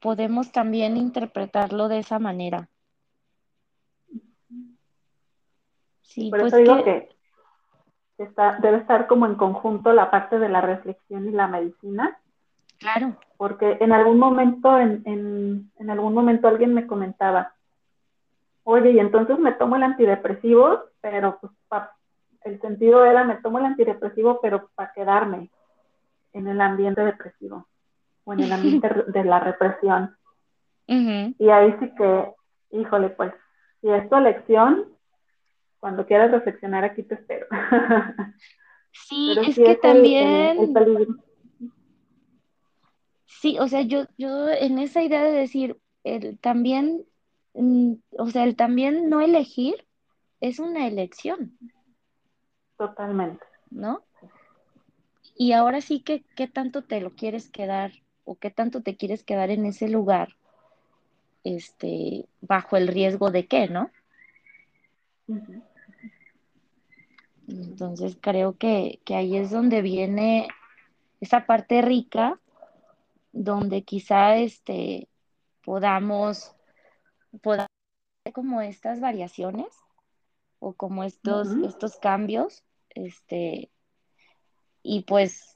podemos 0.00 0.50
también 0.50 0.96
interpretarlo 0.96 1.88
de 1.88 1.98
esa 1.98 2.18
manera. 2.18 2.68
Sí, 6.02 6.30
Por 6.30 6.40
pues 6.40 6.52
eso 6.52 6.62
digo 6.62 6.84
que, 6.84 7.08
está, 8.24 8.58
debe 8.60 8.78
estar 8.78 9.06
como 9.06 9.26
en 9.26 9.34
conjunto 9.34 9.92
la 9.92 10.10
parte 10.10 10.38
de 10.38 10.48
la 10.48 10.60
reflexión 10.60 11.28
y 11.28 11.32
la 11.32 11.46
medicina. 11.46 12.18
Claro. 12.78 13.16
Porque 13.36 13.78
en 13.80 13.92
algún 13.92 14.18
momento, 14.18 14.78
en, 14.78 15.02
en 15.04 15.90
algún 15.90 16.14
momento 16.14 16.48
alguien 16.48 16.74
me 16.74 16.86
comentaba, 16.86 17.52
oye, 18.64 18.92
y 18.92 18.98
entonces 18.98 19.38
me 19.38 19.52
tomo 19.52 19.76
el 19.76 19.82
antidepresivo, 19.82 20.84
pero 21.00 21.38
pues 21.40 21.52
el 22.42 22.60
sentido 22.60 23.04
era, 23.04 23.24
me 23.24 23.36
tomo 23.36 23.58
el 23.58 23.66
antidepresivo, 23.66 24.40
pero 24.40 24.70
para 24.74 24.92
quedarme 24.92 25.50
en 26.32 26.48
el 26.48 26.60
ambiente 26.60 27.02
depresivo 27.02 27.66
o 28.24 28.32
en 28.32 28.40
el 28.40 28.52
ambiente 28.52 28.88
de 29.08 29.24
la 29.24 29.40
represión. 29.40 30.16
Y 30.86 31.50
ahí 31.50 31.76
sí 31.78 31.94
que, 31.94 32.32
híjole, 32.72 33.10
pues, 33.10 33.32
si 33.80 33.88
es 33.90 34.08
tu 34.10 34.16
elección, 34.16 34.86
cuando 35.80 36.06
quieras 36.06 36.30
reflexionar 36.30 36.84
aquí 36.84 37.02
te 37.02 37.14
espero. 37.14 37.46
Sí, 38.92 39.36
es 39.46 39.54
que 39.54 39.76
también... 39.76 40.74
sí, 43.24 43.56
o 43.60 43.68
sea, 43.68 43.82
yo, 43.82 44.04
yo 44.18 44.48
en 44.48 44.80
esa 44.80 45.00
idea 45.00 45.22
de 45.22 45.30
decir, 45.30 45.78
el, 46.02 46.38
también, 46.38 47.04
mm, 47.54 47.94
o 48.18 48.26
sea, 48.30 48.42
el 48.42 48.56
también 48.56 49.08
no 49.08 49.20
elegir 49.20 49.86
es 50.40 50.58
una 50.58 50.88
elección. 50.88 51.56
Totalmente. 52.76 53.44
¿No? 53.70 54.02
Y 55.36 55.52
ahora 55.52 55.80
sí 55.80 56.00
que, 56.00 56.24
¿qué 56.34 56.48
tanto 56.48 56.82
te 56.82 57.00
lo 57.00 57.10
quieres 57.14 57.48
quedar 57.48 57.92
o 58.24 58.36
qué 58.36 58.50
tanto 58.50 58.82
te 58.82 58.96
quieres 58.96 59.22
quedar 59.22 59.50
en 59.50 59.66
ese 59.66 59.88
lugar, 59.88 60.36
este, 61.44 62.26
bajo 62.40 62.76
el 62.76 62.88
riesgo 62.88 63.30
de 63.30 63.46
qué, 63.46 63.68
¿no? 63.68 63.90
Entonces 67.50 68.16
creo 68.20 68.56
que, 68.56 69.00
ahí 69.08 69.36
es 69.36 69.50
donde 69.50 69.82
viene 69.82 70.48
esa 71.20 71.46
parte 71.46 71.82
rica, 71.82 72.40
donde 73.32 73.82
quizá 73.82 74.36
este, 74.36 75.08
podamos, 75.64 76.54
podamos 77.42 77.68
como 78.32 78.60
estas 78.60 79.00
variaciones 79.00 79.66
o 80.58 80.74
como 80.74 81.04
estos, 81.04 81.48
estos 81.64 81.96
cambios, 81.96 82.62
este, 82.90 83.70
y 84.82 85.02
pues 85.02 85.52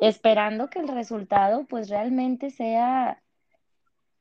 esperando 0.00 0.70
que 0.70 0.78
el 0.78 0.88
resultado 0.88 1.66
pues 1.66 1.90
realmente 1.90 2.50
sea 2.50 3.22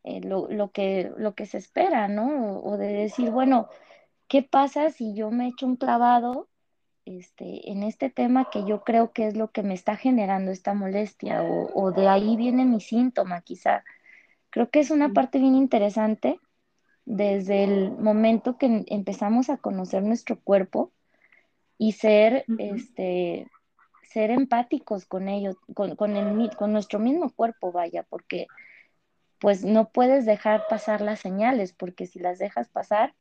eh, 0.04 0.22
lo, 0.22 0.72
que, 0.72 1.12
lo 1.18 1.36
que 1.36 1.46
se 1.46 1.58
espera, 1.58 2.08
¿no? 2.08 2.60
O, 2.60 2.78
de 2.78 2.88
decir, 2.88 3.32
bueno, 3.32 3.70
¿qué 4.28 4.44
pasa 4.44 4.90
si 4.90 5.14
yo 5.14 5.32
me 5.32 5.48
echo 5.48 5.66
un 5.66 5.76
clavado 5.76 6.50
este, 7.18 7.72
en 7.72 7.84
este 7.84 8.10
tema 8.10 8.50
que 8.52 8.66
yo 8.66 8.84
creo 8.84 9.12
que 9.12 9.28
es 9.28 9.36
lo 9.36 9.52
que 9.52 9.64
me 9.64 9.74
está 9.74 9.96
generando 9.96 10.52
esta 10.52 10.74
molestia 10.74 11.44
o, 11.44 11.70
o 11.74 11.92
de 11.92 12.08
ahí 12.08 12.36
viene 12.36 12.66
mi 12.66 12.82
síntoma 12.82 13.42
quizá? 13.42 13.84
Creo 14.50 14.70
que 14.70 14.80
es 14.80 14.92
una 14.92 15.14
parte 15.14 15.40
bien 15.40 15.56
interesante 15.56 16.40
desde 17.06 17.64
el 17.64 17.92
momento 17.92 18.58
que 18.58 18.86
empezamos 18.88 19.50
a 19.50 19.58
conocer 19.58 20.04
nuestro 20.04 20.40
cuerpo 20.40 20.92
y 21.80 21.94
ser, 21.94 22.46
este, 22.60 23.48
ser 24.04 24.32
empáticos 24.32 25.06
con 25.06 25.30
ellos, 25.30 25.56
con, 25.74 25.96
con, 25.96 26.16
el, 26.16 26.56
con 26.56 26.72
nuestro 26.72 27.00
mismo 27.00 27.32
cuerpo, 27.32 27.72
vaya, 27.72 28.04
porque 28.04 28.48
pues 29.40 29.64
no 29.64 29.90
puedes 29.90 30.26
dejar 30.26 30.66
pasar 30.70 31.02
las 31.02 31.20
señales, 31.20 31.74
porque 31.74 32.06
si 32.06 32.20
las 32.20 32.38
dejas 32.38 32.68
pasar, 32.70 33.16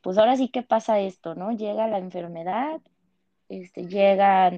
pues 0.00 0.18
ahora 0.18 0.36
sí 0.36 0.48
que 0.48 0.62
pasa 0.62 0.98
esto, 0.98 1.34
¿no? 1.34 1.52
Llega 1.52 1.86
la 1.86 1.98
enfermedad, 1.98 2.80
este, 3.48 3.86
llega, 3.86 4.52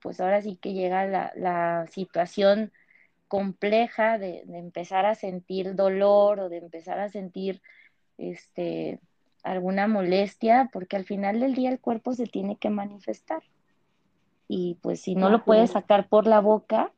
pues 0.00 0.20
ahora 0.20 0.42
sí 0.42 0.56
que 0.56 0.72
llega 0.72 1.06
la, 1.06 1.32
la 1.36 1.86
situación 1.88 2.72
compleja 3.28 4.18
de, 4.18 4.42
de, 4.46 4.58
empezar 4.58 5.06
a 5.06 5.14
sentir 5.14 5.74
dolor 5.74 6.40
o 6.40 6.48
de 6.48 6.58
empezar 6.58 6.98
a 6.98 7.08
sentir 7.08 7.62
este, 8.18 8.98
alguna 9.42 9.86
molestia, 9.86 10.68
porque 10.72 10.96
al 10.96 11.04
final 11.04 11.40
del 11.40 11.54
día 11.54 11.70
el 11.70 11.80
cuerpo 11.80 12.12
se 12.14 12.26
tiene 12.26 12.56
que 12.56 12.70
manifestar 12.70 13.42
y 14.52 14.78
pues 14.82 15.00
si 15.00 15.14
no 15.14 15.30
lo 15.30 15.44
puede 15.44 15.68
sacar 15.68 16.08
por 16.08 16.26
la 16.26 16.40
boca, 16.40 16.90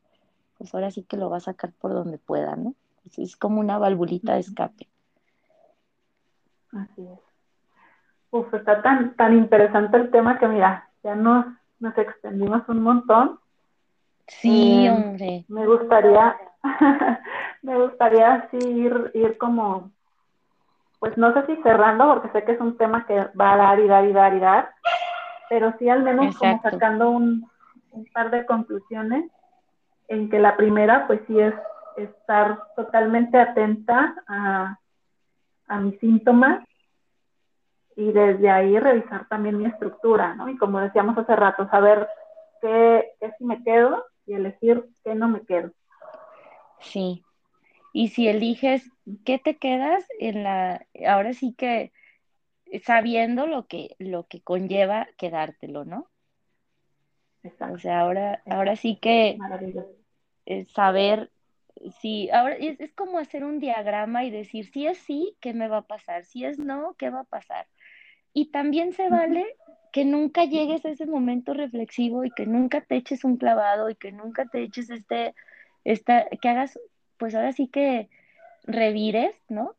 pues 0.56 0.74
ahora 0.74 0.90
sí 0.90 1.02
que 1.02 1.18
lo 1.18 1.28
va 1.28 1.36
a 1.36 1.40
sacar 1.40 1.70
por 1.72 1.92
donde 1.92 2.16
pueda, 2.16 2.56
¿no? 2.56 2.74
Es, 3.14 3.36
como 3.36 3.60
una 3.60 3.76
valvulita 3.76 4.32
de 4.32 4.40
escape. 4.40 4.88
Así 6.72 7.06
es. 7.06 7.20
Uf, 8.30 8.54
está 8.54 8.80
tan, 8.80 9.14
tan 9.16 9.36
interesante 9.36 9.98
el 9.98 10.10
tema 10.10 10.38
que 10.38 10.48
mira, 10.48 10.88
ya 11.02 11.14
nos, 11.14 11.46
nos 11.80 11.96
extendimos 11.98 12.68
un 12.68 12.82
montón. 12.82 13.38
Sí, 14.28 14.86
eh, 14.86 14.90
hombre. 14.90 15.44
Me 15.48 15.66
gustaría, 15.66 16.36
me 17.62 17.76
gustaría 17.76 18.34
así 18.34 18.58
ir, 18.58 19.10
ir 19.14 19.36
como, 19.38 19.90
pues 21.00 21.16
no 21.18 21.32
sé 21.34 21.46
si 21.46 21.62
cerrando, 21.62 22.06
porque 22.06 22.30
sé 22.30 22.44
que 22.44 22.52
es 22.52 22.60
un 22.60 22.76
tema 22.76 23.06
que 23.06 23.26
va 23.38 23.54
a 23.54 23.56
dar 23.56 23.80
y 23.80 23.88
dar 23.88 24.04
y 24.04 24.12
dar 24.12 24.34
y 24.34 24.40
dar, 24.40 24.70
pero 25.48 25.74
sí 25.78 25.88
al 25.88 26.02
menos 26.02 26.36
como 26.36 26.62
sacando 26.62 27.10
un, 27.10 27.50
par 28.14 28.30
de 28.30 28.46
conclusiones 28.46 29.30
en 30.08 30.30
que 30.30 30.38
la 30.38 30.56
primera 30.56 31.06
pues 31.06 31.20
sí 31.26 31.38
es 31.38 31.54
estar 31.98 32.58
totalmente 32.74 33.38
atenta 33.38 34.14
a, 34.26 34.78
mis 35.80 35.98
síntomas 36.00 36.64
y 37.96 38.12
desde 38.12 38.50
ahí 38.50 38.78
revisar 38.78 39.28
también 39.28 39.58
mi 39.58 39.66
estructura, 39.66 40.34
¿no? 40.34 40.48
Y 40.48 40.56
como 40.56 40.80
decíamos 40.80 41.16
hace 41.18 41.36
rato, 41.36 41.68
saber 41.68 42.08
qué, 42.60 43.12
qué 43.20 43.32
sí 43.38 43.44
me 43.44 43.62
quedo 43.62 44.04
y 44.26 44.34
elegir 44.34 44.84
qué 45.04 45.14
no 45.14 45.28
me 45.28 45.42
quedo. 45.42 45.72
Sí. 46.80 47.24
Y 47.92 48.08
si 48.08 48.28
eliges 48.28 48.90
qué 49.24 49.38
te 49.38 49.56
quedas 49.56 50.04
en 50.18 50.42
la, 50.42 50.86
ahora 51.06 51.34
sí 51.34 51.54
que 51.56 51.92
sabiendo 52.84 53.46
lo 53.46 53.66
que, 53.66 53.96
lo 53.98 54.26
que 54.26 54.40
conlleva 54.40 55.08
quedártelo, 55.18 55.84
¿no? 55.84 56.08
O 57.72 57.78
sea, 57.78 58.00
ahora, 58.00 58.42
ahora 58.46 58.76
sí 58.76 58.96
que 58.96 59.36
saber 60.72 61.30
si, 62.00 62.30
ahora 62.30 62.54
es, 62.54 62.78
es, 62.80 62.92
como 62.92 63.18
hacer 63.18 63.44
un 63.44 63.58
diagrama 63.58 64.24
y 64.24 64.30
decir 64.30 64.66
si 64.66 64.86
es 64.86 64.98
sí, 64.98 65.36
¿qué 65.40 65.52
me 65.52 65.68
va 65.68 65.78
a 65.78 65.86
pasar? 65.86 66.24
Si 66.24 66.44
es 66.44 66.58
no, 66.58 66.94
¿qué 66.94 67.10
va 67.10 67.20
a 67.20 67.24
pasar? 67.24 67.66
Y 68.32 68.50
también 68.50 68.92
se 68.92 69.08
vale 69.08 69.46
que 69.92 70.04
nunca 70.04 70.44
llegues 70.44 70.84
a 70.84 70.90
ese 70.90 71.06
momento 71.06 71.52
reflexivo 71.52 72.24
y 72.24 72.30
que 72.30 72.46
nunca 72.46 72.80
te 72.80 72.96
eches 72.96 73.24
un 73.24 73.36
clavado 73.36 73.90
y 73.90 73.94
que 73.94 74.10
nunca 74.10 74.46
te 74.46 74.62
eches 74.62 74.88
este, 74.90 75.34
esta, 75.84 76.26
que 76.40 76.48
hagas, 76.48 76.78
pues 77.18 77.34
ahora 77.34 77.52
sí 77.52 77.68
que 77.68 78.08
revires, 78.64 79.34
¿no? 79.48 79.76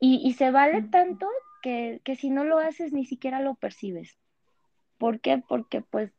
Y, 0.00 0.20
y 0.24 0.32
se 0.32 0.50
vale 0.50 0.82
tanto 0.82 1.28
que, 1.62 2.00
si 2.18 2.28
no 2.28 2.44
lo 2.44 2.58
haces 2.58 2.92
ni 2.92 3.06
siquiera 3.06 3.40
lo 3.40 3.54
percibes. 3.54 4.18
¿Por 4.98 5.20
qué? 5.20 5.42
Porque 5.46 5.80
pues 5.80 6.12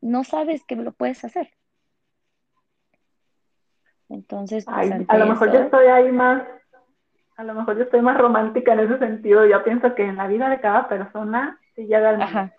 no 0.00 0.24
sabes 0.24 0.64
que 0.64 0.76
lo 0.76 0.92
puedes 0.92 1.24
hacer. 1.24 1.50
Entonces, 4.10 4.64
pues, 4.64 4.92
a 5.08 5.18
lo 5.18 5.26
mejor 5.26 5.52
yo 5.52 5.60
estoy 5.60 5.86
ahí 5.86 6.10
más, 6.10 6.42
a 7.38 7.44
lo 7.44 7.54
mejor 7.54 7.76
yo 7.76 7.84
estoy 7.84 8.02
más 8.02 8.18
romántica 8.18 8.72
en 8.72 8.80
ese 8.80 8.98
sentido. 8.98 9.46
Yo 9.46 9.62
pienso 9.62 9.94
que 9.94 10.02
en 10.02 10.16
la 10.16 10.26
vida 10.26 10.50
de 10.50 10.60
cada 10.60 10.88
persona 10.88 11.58
sí 11.76 11.86
llega 11.86 12.10
el 12.10 12.18
momento. 12.18 12.54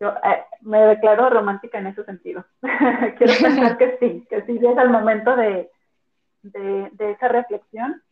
Yo 0.00 0.08
eh, 0.08 0.44
me 0.62 0.80
declaro 0.80 1.28
romántica 1.28 1.78
en 1.78 1.88
ese 1.88 2.04
sentido. 2.04 2.42
Quiero 3.18 3.34
pensar 3.40 3.76
que 3.76 3.98
sí, 4.00 4.26
que 4.30 4.42
sí 4.46 4.58
llega 4.58 4.82
el 4.82 4.88
momento 4.88 5.36
de, 5.36 5.70
de, 6.40 7.10
esa 7.10 7.28
reflexión. 7.28 8.02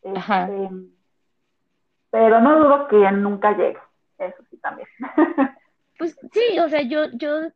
Este, 0.00 0.70
pero 2.10 2.40
no 2.40 2.58
dudo 2.58 2.88
que 2.88 3.12
nunca 3.12 3.52
llegue, 3.52 3.78
eso 4.18 4.42
sí 4.50 4.56
también. 4.56 4.88
Pues 5.98 6.16
sí, 6.32 6.60
o 6.60 6.68
sea, 6.68 6.82
yo, 6.82 7.06
yo 7.10 7.48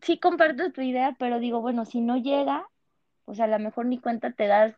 sí 0.00 0.18
comparto 0.18 0.72
tu 0.72 0.80
idea, 0.80 1.14
pero 1.16 1.38
digo, 1.38 1.60
bueno, 1.60 1.84
si 1.84 2.00
no 2.00 2.16
llega, 2.16 2.66
pues 3.24 3.38
a 3.38 3.46
lo 3.46 3.56
mejor 3.60 3.86
ni 3.86 4.00
cuenta 4.00 4.32
te 4.32 4.48
das 4.48 4.74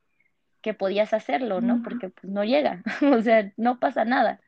que 0.67 0.75
podías 0.75 1.13
hacerlo, 1.13 1.61
¿no? 1.61 1.81
Porque 1.85 2.09
pues 2.09 2.25
no 2.25 2.43
llega, 2.43 2.83
o 3.17 3.23
sea, 3.23 3.53
no 3.57 3.79
pasa 3.79 4.05
nada. 4.05 4.41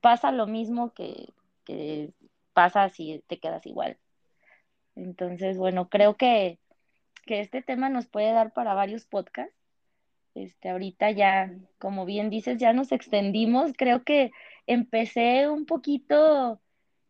Pasa 0.00 0.30
lo 0.30 0.46
mismo 0.46 0.94
que, 0.94 1.34
que 1.64 2.12
pasa 2.52 2.88
si 2.88 3.20
te 3.26 3.40
quedas 3.40 3.66
igual. 3.66 3.98
Entonces, 4.94 5.58
bueno, 5.58 5.88
creo 5.88 6.16
que, 6.16 6.60
que 7.26 7.40
este 7.40 7.62
tema 7.62 7.88
nos 7.88 8.06
puede 8.06 8.30
dar 8.30 8.52
para 8.52 8.74
varios 8.74 9.06
podcasts. 9.06 9.56
Este, 10.36 10.68
ahorita 10.68 11.10
ya, 11.10 11.52
como 11.80 12.04
bien 12.04 12.30
dices, 12.30 12.56
ya 12.56 12.72
nos 12.72 12.92
extendimos. 12.92 13.72
Creo 13.76 14.04
que 14.04 14.30
empecé 14.68 15.48
un 15.48 15.66
poquito 15.66 16.60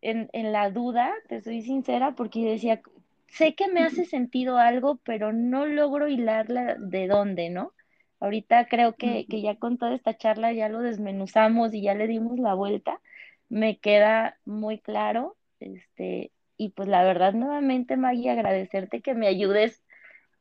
en, 0.01 0.29
la 0.51 0.71
duda, 0.71 1.13
te 1.27 1.41
soy 1.41 1.61
sincera, 1.61 2.15
porque 2.15 2.43
decía, 2.43 2.81
sé 3.27 3.53
que 3.53 3.67
me 3.67 3.83
hace 3.83 4.05
sentido 4.05 4.57
algo, 4.57 4.95
pero 5.03 5.31
no 5.31 5.67
logro 5.67 6.07
hilarla 6.07 6.73
de 6.79 7.05
dónde, 7.05 7.51
¿no? 7.51 7.71
Ahorita 8.19 8.67
creo 8.67 8.95
que, 8.95 9.25
que 9.27 9.41
ya 9.41 9.55
con 9.55 9.77
toda 9.77 9.95
esta 9.95 10.17
charla 10.17 10.51
ya 10.51 10.67
lo 10.69 10.79
desmenuzamos 10.79 11.73
y 11.73 11.81
ya 11.81 11.95
le 11.95 12.07
dimos 12.07 12.37
la 12.37 12.53
vuelta. 12.53 12.99
Me 13.47 13.79
queda 13.79 14.37
muy 14.45 14.79
claro, 14.79 15.37
este, 15.59 16.31
y 16.57 16.69
pues 16.69 16.89
la 16.89 17.03
verdad 17.03 17.33
nuevamente, 17.33 17.95
Maggie, 17.97 18.29
agradecerte 18.29 19.01
que 19.01 19.13
me 19.13 19.27
ayudes 19.27 19.81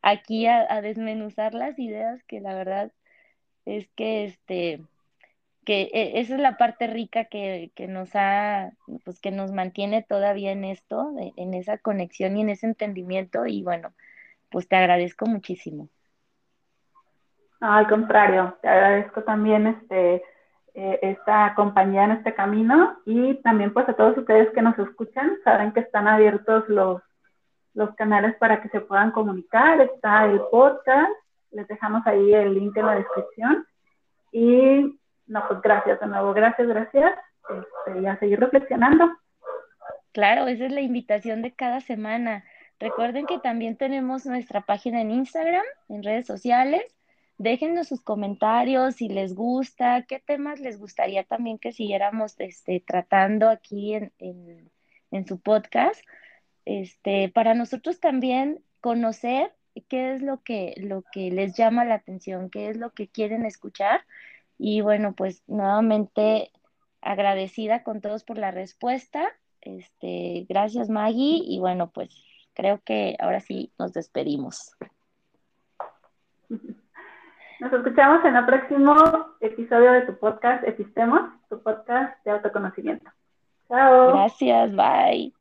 aquí 0.02 0.46
a, 0.46 0.80
desmenuzar 0.82 1.54
las 1.54 1.78
ideas 1.78 2.22
que 2.24 2.40
la 2.40 2.54
verdad 2.54 2.92
es 3.64 3.88
que 3.96 4.24
este 4.24 4.80
que 5.64 5.82
e, 5.92 6.20
esa 6.20 6.34
es 6.34 6.40
la 6.40 6.56
parte 6.56 6.86
rica 6.86 7.26
que, 7.26 7.70
que, 7.74 7.88
nos 7.88 8.10
ha, 8.14 8.72
pues 9.04 9.20
que 9.20 9.30
nos 9.30 9.52
mantiene 9.52 10.02
todavía 10.02 10.52
en 10.52 10.64
esto, 10.64 11.14
en 11.36 11.54
esa 11.54 11.78
conexión 11.78 12.36
y 12.36 12.40
en 12.40 12.48
ese 12.48 12.66
entendimiento. 12.66 13.46
Y 13.46 13.62
bueno, 13.62 13.92
pues 14.50 14.66
te 14.66 14.76
agradezco 14.76 15.26
muchísimo. 15.26 15.90
Al 17.60 17.88
contrario, 17.88 18.56
te 18.62 18.68
agradezco 18.68 19.22
también 19.22 19.66
este, 19.66 20.22
eh, 20.74 20.98
esta 21.02 21.54
compañía 21.54 22.04
en 22.04 22.12
este 22.12 22.34
camino 22.34 22.98
y 23.04 23.34
también 23.42 23.72
pues 23.72 23.88
a 23.88 23.94
todos 23.94 24.16
ustedes 24.16 24.50
que 24.54 24.62
nos 24.62 24.78
escuchan, 24.78 25.32
saben 25.44 25.72
que 25.72 25.80
están 25.80 26.06
abiertos 26.08 26.68
los 26.68 27.02
los 27.78 27.94
canales 27.94 28.34
para 28.36 28.60
que 28.60 28.68
se 28.70 28.80
puedan 28.80 29.12
comunicar. 29.12 29.80
Está 29.80 30.26
el 30.26 30.40
podcast, 30.50 31.12
les 31.52 31.66
dejamos 31.68 32.04
ahí 32.06 32.34
el 32.34 32.52
link 32.52 32.76
en 32.76 32.86
la 32.86 32.96
descripción. 32.96 33.66
Y 34.32 34.98
no, 35.28 35.44
pues 35.46 35.62
gracias 35.62 36.00
de 36.00 36.06
nuevo, 36.08 36.34
gracias, 36.34 36.66
gracias. 36.66 37.14
Este, 37.48 38.00
y 38.00 38.06
a 38.06 38.18
seguir 38.18 38.40
reflexionando. 38.40 39.10
Claro, 40.12 40.48
esa 40.48 40.66
es 40.66 40.72
la 40.72 40.80
invitación 40.80 41.40
de 41.40 41.54
cada 41.54 41.80
semana. 41.80 42.44
Recuerden 42.80 43.26
que 43.26 43.38
también 43.38 43.76
tenemos 43.76 44.26
nuestra 44.26 44.62
página 44.62 45.00
en 45.00 45.12
Instagram, 45.12 45.64
en 45.88 46.02
redes 46.02 46.26
sociales. 46.26 46.82
Déjenos 47.38 47.88
sus 47.88 48.02
comentarios 48.02 48.96
si 48.96 49.08
les 49.08 49.34
gusta, 49.34 50.02
qué 50.02 50.18
temas 50.18 50.60
les 50.60 50.78
gustaría 50.78 51.24
también 51.24 51.58
que 51.58 51.72
siguiéramos 51.72 52.34
este, 52.38 52.80
tratando 52.84 53.48
aquí 53.48 53.94
en, 53.94 54.12
en, 54.18 54.70
en 55.10 55.26
su 55.26 55.38
podcast 55.38 56.00
este, 56.68 57.30
para 57.30 57.54
nosotros 57.54 57.98
también 57.98 58.62
conocer 58.82 59.54
qué 59.88 60.12
es 60.12 60.22
lo 60.22 60.42
que, 60.42 60.74
lo 60.76 61.02
que 61.12 61.30
les 61.30 61.56
llama 61.56 61.86
la 61.86 61.94
atención, 61.94 62.50
qué 62.50 62.68
es 62.68 62.76
lo 62.76 62.92
que 62.92 63.08
quieren 63.08 63.46
escuchar. 63.46 64.02
Y 64.58 64.82
bueno, 64.82 65.14
pues 65.14 65.42
nuevamente 65.46 66.50
agradecida 67.00 67.82
con 67.84 68.02
todos 68.02 68.22
por 68.22 68.36
la 68.36 68.50
respuesta. 68.50 69.28
Este, 69.62 70.44
gracias 70.46 70.90
Maggie 70.90 71.40
y 71.42 71.58
bueno, 71.58 71.90
pues 71.90 72.10
creo 72.52 72.82
que 72.84 73.16
ahora 73.18 73.40
sí 73.40 73.72
nos 73.78 73.94
despedimos. 73.94 74.72
Nos 77.60 77.72
escuchamos 77.72 78.24
en 78.24 78.36
el 78.36 78.46
próximo 78.46 78.94
episodio 79.40 79.92
de 79.92 80.02
tu 80.02 80.16
podcast 80.18 80.62
Epistemos, 80.66 81.22
tu 81.48 81.60
podcast 81.60 82.24
de 82.24 82.30
autoconocimiento. 82.30 83.10
Chao. 83.68 84.12
Gracias, 84.12 84.70
bye. 84.76 85.37